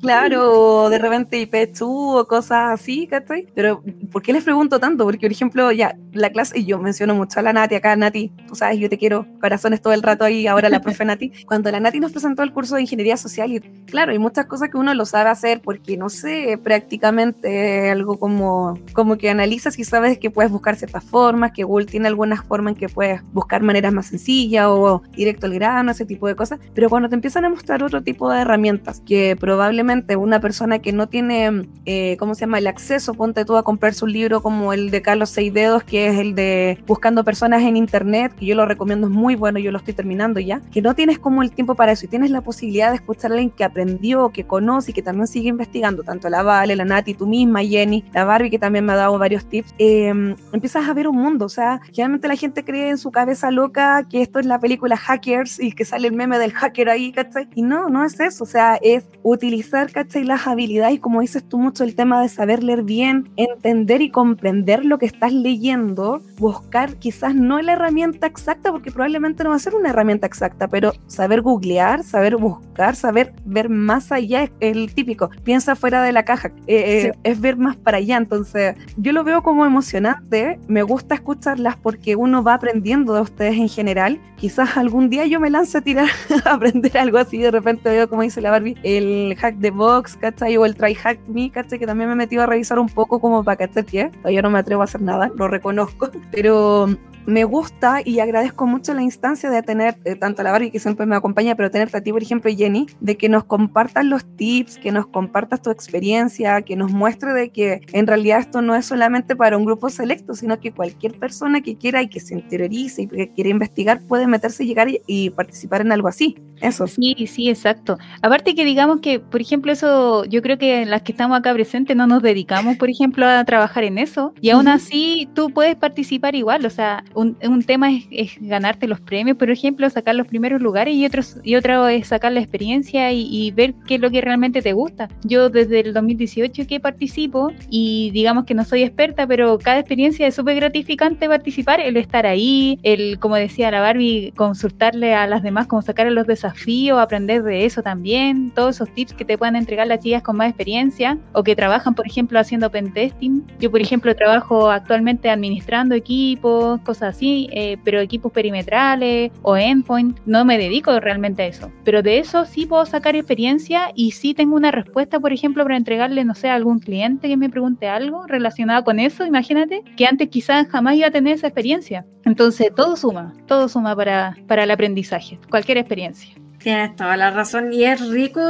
[0.00, 3.46] claro, de repente IP2 o cosas así, ¿cachai?
[3.54, 5.04] Pero ¿por qué les pregunto tanto?
[5.04, 8.30] Porque, por ejemplo, ya la clase, y yo menciono mucho a la Nati acá, Nati,
[8.46, 11.32] tú sabes, yo te quiero corazones todo el rato ahí, ahora la profe Nati.
[11.46, 14.70] Cuando la Nati nos presentó el curso de ingeniería social, y claro, hay muchas cosas
[14.70, 19.84] que uno lo sabe hacer porque, no sé, prácticamente algo como como que analizas y
[19.84, 23.62] sabes que puedes buscar ciertas formas, que Google tiene algunas formas en que puedes buscar
[23.62, 27.44] maneras más sencillas o directo al grano, ese tipo de cosas, pero cuando te empiezan
[27.44, 32.34] a mostrar otro tipo de herramientas que probablemente una persona que no tiene, eh, ¿cómo
[32.34, 35.52] se llama?, el acceso, ponte tú a comprarse un libro como el de Carlos Seis
[35.52, 39.34] Dedos, que es el de Buscando Personas en Internet, que yo lo recomiendo, es muy
[39.34, 42.08] bueno, yo lo estoy terminando ya, que no tienes como el tiempo para eso y
[42.08, 45.48] tienes la posibilidad de escuchar a alguien que aprendió, que conoce y que también sigue
[45.48, 48.96] investigando, tanto la Vale, la Nati, tú misma, Jenny, la Barbie, que también me ha
[48.96, 51.46] dado varios tips, em, empiezas a ver un mundo.
[51.46, 54.96] O sea, generalmente la gente cree en su cabeza loca que esto es la película
[54.96, 57.48] Hackers y que sale el meme del hacker ahí, ¿cachai?
[57.54, 58.44] Y no, no es eso.
[58.44, 60.24] O sea, es utilizar, ¿cachai?
[60.24, 64.84] Las habilidades, como dices tú mucho, el tema de saber leer bien, entender y comprender
[64.84, 69.58] lo que estás leyendo, buscar quizás no la herramienta exacta, porque probablemente no va a
[69.58, 74.94] ser una herramienta exacta, pero saber googlear, saber buscar, saber ver más allá es el
[74.94, 75.28] típico.
[75.42, 78.16] Piensa fuera de la caja, eh, eh, es ver más para allá.
[78.16, 83.56] Entonces, yo lo veo como emocionante, me gusta escucharlas porque uno va aprendiendo de ustedes
[83.56, 84.20] en general.
[84.36, 86.08] Quizás algún día yo me lance a tirar
[86.44, 90.16] a aprender algo así, de repente veo, como dice la Barbie, el hack de box,
[90.16, 90.56] ¿cachai?
[90.56, 91.80] O el try hack me, ¿cachai?
[91.80, 93.72] Que también me he metido a revisar un poco como para que.
[93.72, 96.91] Todavía no me atrevo a hacer nada, lo reconozco, pero
[97.26, 100.78] me gusta y agradezco mucho la instancia de tener eh, tanto a la Barbie que
[100.78, 104.24] siempre me acompaña, pero tenerte a ti, por ejemplo, Jenny, de que nos compartas los
[104.36, 108.74] tips, que nos compartas tu experiencia, que nos muestre de que en realidad esto no
[108.74, 112.34] es solamente para un grupo selecto, sino que cualquier persona que quiera y que se
[112.34, 116.36] interiorice y que quiera investigar puede meterse, llegar y, y participar en algo así.
[116.62, 116.86] Eso.
[116.86, 117.98] Sí, sí, exacto.
[118.22, 121.96] Aparte que digamos que, por ejemplo, eso, yo creo que las que estamos acá presentes
[121.96, 126.36] no nos dedicamos, por ejemplo, a trabajar en eso, y aún así tú puedes participar
[126.36, 130.60] igual, o sea, un, un tema es, ganarte los premios, por ejemplo, sacar los primeros
[130.60, 134.20] lugares y otros y otro es sacar la experiencia y, ver qué es lo que
[134.20, 135.08] realmente te gusta.
[135.24, 140.26] Yo desde el 2018 que participo y digamos que no soy experta, pero cada experiencia
[140.26, 145.42] es súper gratificante participar, el estar ahí, el, como decía la Barbie, consultarle a las
[145.42, 149.56] demás, como sacar los desafíos, aprender de eso también, todos esos tips que te puedan
[149.56, 153.44] entregar las chicas con más experiencia o que trabajan, por ejemplo, haciendo pentesting.
[153.58, 160.18] Yo, por ejemplo, trabajo actualmente administrando equipos, cosas así eh, pero equipos perimetrales o endpoint,
[160.26, 161.70] no me dedico realmente a eso.
[161.84, 165.76] Pero de eso sí puedo sacar experiencia y sí tengo una respuesta, por ejemplo, para
[165.76, 170.06] entregarle, no sé, a algún cliente que me pregunte algo relacionado con eso, imagínate, que
[170.06, 172.06] antes quizás jamás iba a tener esa experiencia.
[172.24, 176.34] Entonces, todo suma, todo suma para, para el aprendizaje, cualquier experiencia.
[176.62, 178.40] Tienes toda la razón y es rico,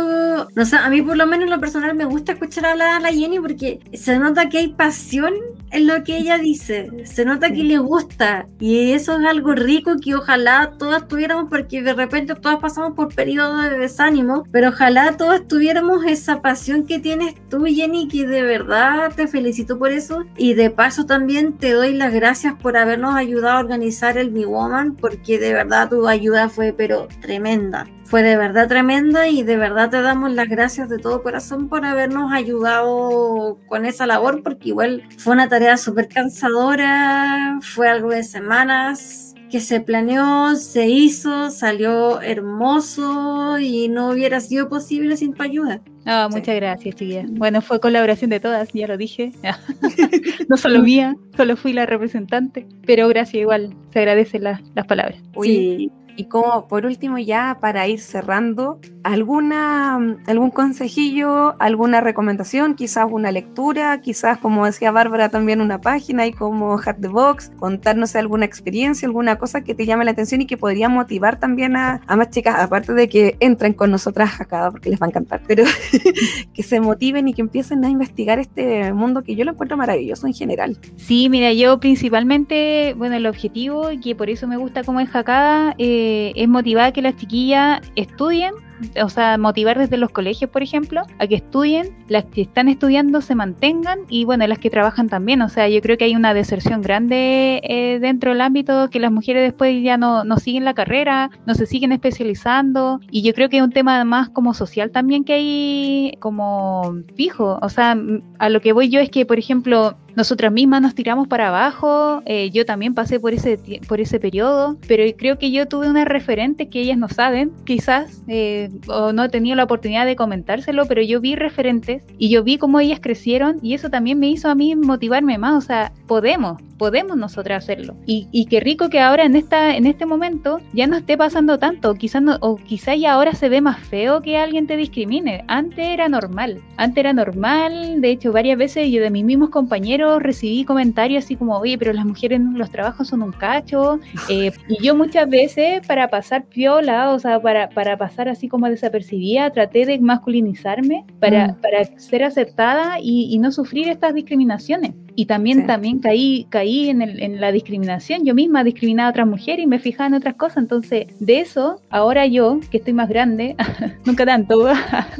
[0.55, 3.01] no sé, a mí por lo menos en lo personal me gusta escuchar hablar a
[3.01, 5.33] la Jenny porque se nota que hay pasión
[5.73, 9.97] en lo que ella dice, se nota que le gusta y eso es algo rico
[10.03, 15.17] que ojalá todas tuviéramos porque de repente todas pasamos por periodos de desánimo, pero ojalá
[15.17, 20.25] todas tuviéramos esa pasión que tienes tú Jenny que de verdad te felicito por eso.
[20.37, 24.45] Y de paso también te doy las gracias por habernos ayudado a organizar el Mi
[24.45, 27.87] Woman porque de verdad tu ayuda fue pero tremenda.
[28.05, 31.87] Fue de verdad tremenda y de verdad te damos las gracias de todo corazón por
[31.87, 38.25] habernos ayudado con esa labor, porque igual fue una tarea súper cansadora, fue algo de
[38.25, 45.43] semanas que se planeó, se hizo, salió hermoso y no hubiera sido posible sin tu
[45.43, 45.83] ayuda.
[46.05, 47.25] Ah, muchas gracias, chiquilla.
[47.29, 49.33] Bueno, fue colaboración de todas, ya lo dije.
[50.49, 55.21] no solo mía, solo fui la representante, pero gracias igual, se agradecen las palabras.
[55.43, 55.91] Sí.
[56.17, 63.33] Y como por último ya para ir cerrando, alguna algún consejillo, alguna recomendación, quizás una
[63.33, 68.45] lectura, quizás como decía Bárbara también una página y como Hat the Box, contarnos alguna
[68.45, 72.17] experiencia, alguna cosa que te llame la atención y que podría motivar también a, a
[72.17, 75.65] más chicas, aparte de que entren con nosotras acá porque les va a encantar, pero
[76.55, 80.27] que se motiven y que empiecen a investigar este mundo que yo lo encuentro maravilloso
[80.27, 80.79] en general.
[80.97, 85.09] Sí, mira, yo principalmente, bueno, el objetivo y que por eso me gusta como es
[85.09, 88.55] Jacada, eh, es motivar a que las chiquillas estudien
[89.03, 93.21] o sea, motivar desde los colegios, por ejemplo, a que estudien, las que están estudiando
[93.21, 95.43] se mantengan y bueno, las que trabajan también.
[95.43, 99.13] O sea, yo creo que hay una deserción grande eh, dentro del ámbito que las
[99.13, 103.49] mujeres después ya no, no siguen la carrera, no se siguen especializando y yo creo
[103.49, 107.59] que es un tema más como social también que hay como fijo.
[107.63, 107.97] O sea,
[108.39, 112.23] a lo que voy yo es que, por ejemplo, nosotras mismas nos tiramos para abajo,
[112.27, 113.59] eh, yo también pasé por ese,
[113.89, 118.23] por ese periodo, pero creo que yo tuve unas referentes que ellas no saben, quizás,
[118.29, 122.43] eh, o no he tenido la oportunidad de comentárselo, pero yo vi referentes y yo
[122.43, 125.93] vi cómo ellas crecieron y eso también me hizo a mí motivarme más, o sea,
[126.07, 127.95] podemos, podemos nosotras hacerlo.
[128.07, 131.57] Y, y qué rico que ahora en, esta, en este momento ya no esté pasando
[131.57, 135.45] tanto, quizás no, o quizás ya ahora se ve más feo que alguien te discrimine.
[135.47, 140.21] Antes era normal, antes era normal, de hecho varias veces yo de mis mismos compañeros
[140.21, 144.01] recibí comentarios así como, oye, pero las mujeres en los trabajos son un cacho.
[144.29, 148.69] Eh, y yo muchas veces para pasar piola, o sea, para, para pasar así como
[148.69, 151.61] desapercibida, traté de masculinizarme para, mm.
[151.61, 154.95] para ser aceptada y, y no sufrir estas discriminaciones.
[155.15, 158.25] Y también, también caí, caí en, el, en, la discriminación.
[158.25, 160.59] Yo misma discriminaba a otras mujeres y me fijaba en otras cosas.
[160.59, 163.57] Entonces, de eso, ahora yo, que estoy más grande,
[164.05, 164.67] nunca tanto,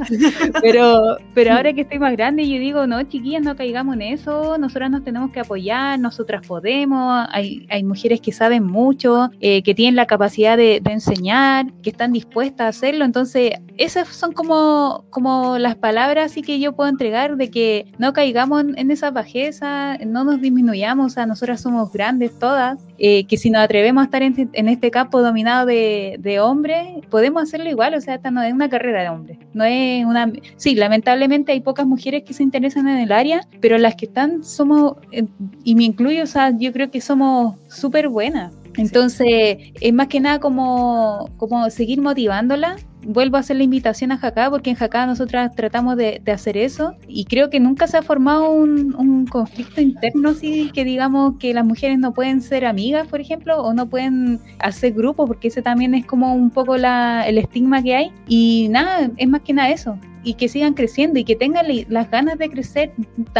[0.61, 4.57] pero, pero ahora que estoy más grande, yo digo, no, chiquillas, no caigamos en eso.
[4.57, 7.27] Nosotras nos tenemos que apoyar, nosotras podemos.
[7.31, 11.89] Hay, hay mujeres que saben mucho, eh, que tienen la capacidad de, de enseñar, que
[11.89, 13.05] están dispuestas a hacerlo.
[13.05, 18.13] Entonces, esas son como, como las palabras así que yo puedo entregar de que no
[18.13, 23.37] caigamos en, esa bajeza, no nos disminuyamos, o sea, nosotras somos grandes todas, eh, que
[23.37, 28.01] si nos atrevemos a estar en, este campo dominado de, hombres, podemos hacerlo igual, o
[28.01, 30.31] sea, esta no es una carrera de hombres, no es una...
[30.57, 34.43] Sí, lamentablemente hay pocas mujeres que se interesan en el área, pero las que están
[34.43, 35.25] somos, eh,
[35.63, 38.51] y me incluyo, o sea, yo creo que somos súper buenas.
[38.77, 42.77] Entonces, es más que nada como, como seguir motivándola.
[43.05, 46.95] Vuelvo a hacer la invitación a Jacá, porque en Jacá nosotras tratamos de, hacer eso.
[47.07, 51.65] Y creo que nunca se ha formado un, conflicto interno así que digamos que las
[51.65, 55.95] mujeres no pueden ser amigas, por ejemplo, o no pueden hacer grupos, porque ese también
[55.95, 58.11] es como un poco la, el estigma que hay.
[58.27, 62.09] Y nada, es más que nada eso, y que sigan creciendo y que tengan las
[62.09, 62.91] ganas de crecer.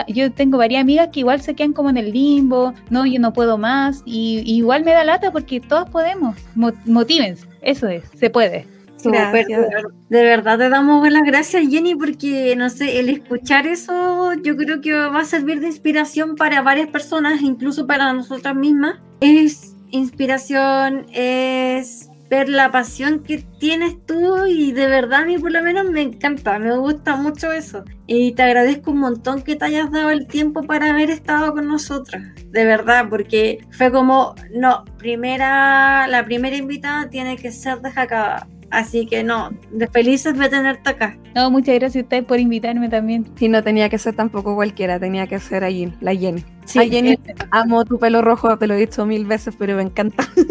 [0.07, 3.33] Yo tengo varias amigas que igual se quedan como en el limbo, no, yo no
[3.33, 8.67] puedo más, y, igual me da lata porque todas podemos, motívense, eso es, se puede.
[9.11, 14.79] De verdad te damos las gracias, Jenny, porque no sé, el escuchar eso yo creo
[14.79, 18.95] que va a servir de inspiración para varias personas, incluso para nosotras mismas.
[19.19, 25.51] Es inspiración, es ver la pasión que tienes tú y de verdad a mí por
[25.51, 27.83] lo menos me encanta, me gusta mucho eso.
[28.07, 31.67] Y te agradezco un montón que te hayas dado el tiempo para haber estado con
[31.67, 37.91] nosotras, de verdad, porque fue como, no, primera, la primera invitada tiene que ser de
[37.91, 41.15] Jacaba Así que no, de felices de tenerte acá.
[41.35, 43.23] No, muchas gracias a ustedes por invitarme también.
[43.35, 46.43] Sí, no tenía que ser tampoco cualquiera, tenía que ser allí, la Jenny.
[46.65, 47.19] Sí, Jenny, eh,
[47.51, 50.27] amo tu pelo rojo, te lo he dicho mil veces, pero me encanta.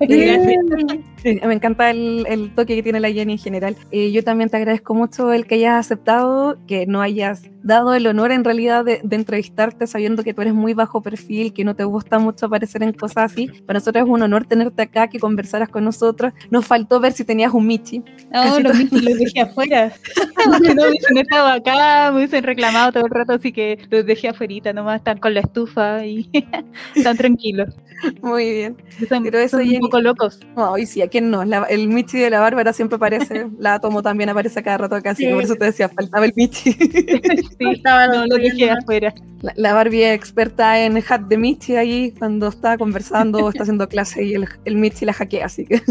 [0.00, 3.76] me encanta el, toque que tiene la Jenny en general.
[3.90, 8.06] Y yo también te agradezco mucho el que hayas aceptado, que no hayas dado el
[8.06, 11.84] honor en realidad de, entrevistarte sabiendo que tú eres muy bajo perfil, que no te
[11.84, 13.46] gusta mucho aparecer en cosas así.
[13.66, 16.32] Para nosotros es un honor tenerte acá, que conversaras con nosotros.
[16.50, 18.02] Nos faltó ver si tenías un Michi.
[18.32, 19.92] No, los Michi los dejé afuera.
[20.76, 24.44] no hubiesen estado acá, me hubiesen reclamado todo el rato, así que los dejé afuera,
[24.72, 26.30] nomás están con la estufa y
[26.94, 27.74] están tranquilos.
[28.22, 28.76] Muy bien.
[29.08, 30.40] Pero eso son un poco locos.
[30.56, 31.42] Ay, sí, ¿a quién no?
[31.42, 35.26] el Michi de la Bárbara siempre aparece, la Tomo también aparece cada rato acá, así
[35.26, 36.72] que por eso te decía, faltaba el Michi.
[36.72, 39.14] sí, estaba no, lo dejé afuera.
[39.56, 43.88] La, Barbie es experta en hat de Michi ahí cuando está conversando o está haciendo
[43.88, 45.82] clase y el, el Michi la hackea, así que.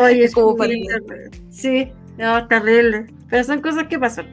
[0.00, 0.72] Oye, es como para...
[1.50, 3.06] Sí, no, terrible.
[3.28, 4.26] Pero son cosas que pasan.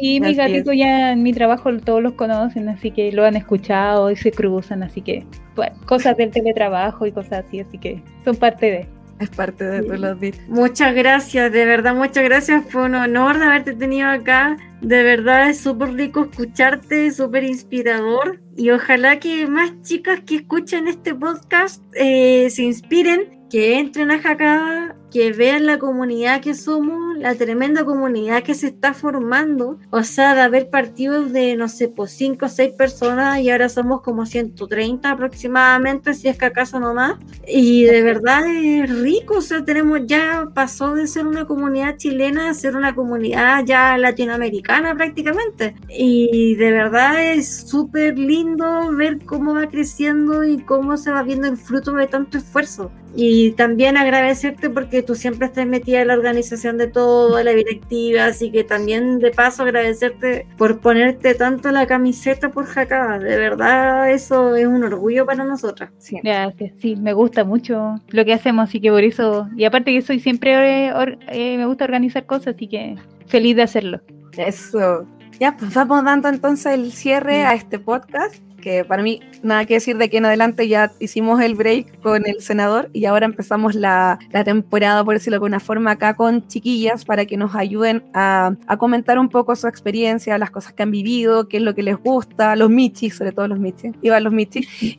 [0.00, 4.10] Y mi gatito ya en mi trabajo todos los conocen, así que lo han escuchado
[4.10, 8.36] y se cruzan, así que, bueno, cosas del teletrabajo y cosas así, así que son
[8.36, 8.96] parte de.
[9.18, 10.38] Es parte de todos los días.
[10.46, 12.64] Muchas gracias, de verdad, muchas gracias.
[12.68, 14.58] Fue un honor de haberte tenido acá.
[14.82, 18.42] De verdad es súper rico escucharte, súper inspirador.
[18.58, 24.20] Y ojalá que más chicas que escuchen este podcast eh, se inspiren, que entren a
[24.20, 29.78] Jacada que vean la comunidad que somos, la tremenda comunidad que se está formando.
[29.88, 33.70] O sea, de haber partido de, no sé, pues 5 o 6 personas y ahora
[33.70, 37.14] somos como 130 aproximadamente, si es que acaso no más.
[37.48, 42.50] Y de verdad es rico, o sea, tenemos ya pasó de ser una comunidad chilena
[42.50, 45.76] a ser una comunidad ya latinoamericana prácticamente.
[45.88, 51.48] Y de verdad es súper lindo ver cómo va creciendo y cómo se va viendo
[51.48, 52.90] el fruto de tanto esfuerzo.
[53.18, 58.26] Y también agradecerte porque tú siempre estás metida en la organización de todo, la directiva,
[58.26, 63.18] así que también de paso agradecerte por ponerte tanto la camiseta por Jacaba.
[63.18, 65.90] De verdad, eso es un orgullo para nosotras.
[65.98, 66.18] Sí.
[66.22, 70.02] Gracias, sí, me gusta mucho lo que hacemos, así que por eso, y aparte que
[70.02, 72.96] soy siempre, eh, me gusta organizar cosas, así que
[73.26, 74.00] feliz de hacerlo.
[74.36, 75.06] Eso.
[75.38, 79.74] Ya, pues vamos dando entonces el cierre a este podcast que para mí nada que
[79.74, 83.76] decir de que en adelante ya hicimos el break con el senador y ahora empezamos
[83.76, 88.02] la, la temporada, por decirlo de alguna forma, acá con chiquillas para que nos ayuden
[88.12, 91.76] a, a, comentar un poco su experiencia, las cosas que han vivido, qué es lo
[91.76, 94.66] que les gusta, los michis, sobre todo los michis, iban los michis,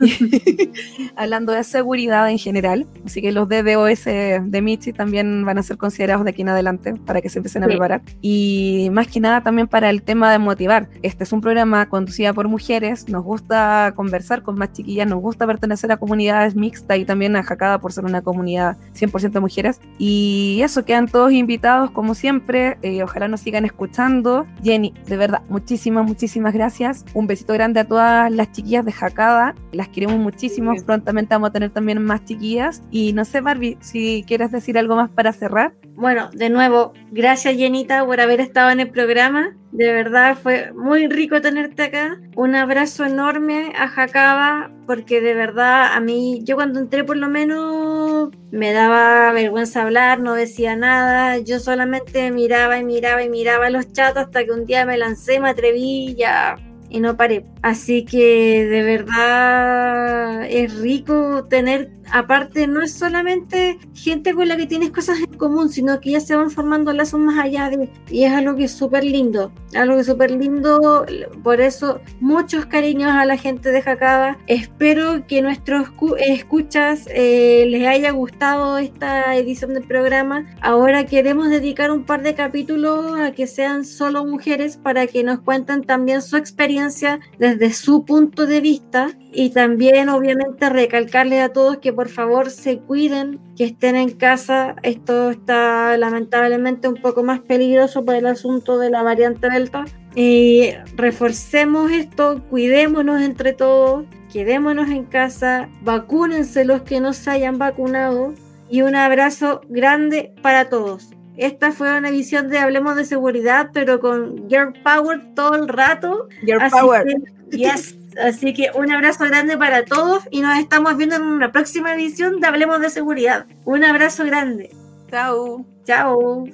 [1.16, 2.86] hablando de seguridad en general.
[3.04, 6.94] Así que los DDoS de michis también van a ser considerados de aquí en adelante
[7.04, 8.00] para que se empiecen a preparar.
[8.22, 10.88] Y más que nada también para el tema de motivar.
[11.02, 15.20] Este es un programa conducido por mujeres, nos gusta gusta conversar con más chiquillas, nos
[15.20, 19.40] gusta pertenecer a comunidades mixtas y también a Jacada por ser una comunidad 100% de
[19.40, 19.80] mujeres.
[19.98, 22.78] Y eso, quedan todos invitados como siempre.
[22.82, 24.46] Eh, ojalá nos sigan escuchando.
[24.62, 27.04] Jenny, de verdad, muchísimas, muchísimas gracias.
[27.14, 29.54] Un besito grande a todas las chiquillas de Jacada.
[29.72, 30.74] Las queremos muchísimo.
[30.86, 32.82] Prontamente vamos a tener también más chiquillas.
[32.90, 35.74] Y no sé, Barbie, si quieres decir algo más para cerrar.
[35.98, 39.56] Bueno, de nuevo, gracias Jenita por haber estado en el programa.
[39.72, 42.20] De verdad fue muy rico tenerte acá.
[42.36, 47.28] Un abrazo enorme a Jacaba, porque de verdad a mí, yo cuando entré por lo
[47.28, 51.38] menos me daba vergüenza hablar, no decía nada.
[51.38, 55.40] Yo solamente miraba y miraba y miraba los chats hasta que un día me lancé,
[55.40, 56.54] me atreví ya
[56.90, 57.44] y no paré.
[57.62, 64.66] Así que de verdad es rico tener, aparte no es solamente gente con la que
[64.66, 67.70] tienes cosas en común, sino que ya se van formando lazos más allá
[68.10, 71.04] y es algo que es súper lindo, algo que es súper lindo,
[71.42, 74.38] por eso muchos cariños a la gente de Jacaba.
[74.46, 75.88] Espero que nuestros
[76.18, 80.46] escuchas eh, les haya gustado esta edición del programa.
[80.60, 85.40] Ahora queremos dedicar un par de capítulos a que sean solo mujeres para que nos
[85.40, 91.78] cuenten también su experiencia desde su punto de vista y también obviamente recalcarle a todos
[91.78, 94.76] que por favor se cuiden, que estén en casa.
[94.82, 99.84] Esto está lamentablemente un poco más peligroso por el asunto de la variante Delta.
[100.14, 107.58] Y reforcemos esto, cuidémonos entre todos, quedémonos en casa, vacúnense los que no se hayan
[107.58, 108.34] vacunado
[108.70, 111.10] y un abrazo grande para todos.
[111.36, 116.28] Esta fue una visión de Hablemos de Seguridad, pero con Girl Power todo el rato.
[116.44, 117.06] Girl Power.
[117.50, 117.97] yes.
[118.18, 122.40] Así que un abrazo grande para todos y nos estamos viendo en una próxima edición
[122.40, 123.46] de Hablemos de Seguridad.
[123.64, 124.70] Un abrazo grande.
[125.10, 125.64] Chao.
[125.84, 126.44] Chao.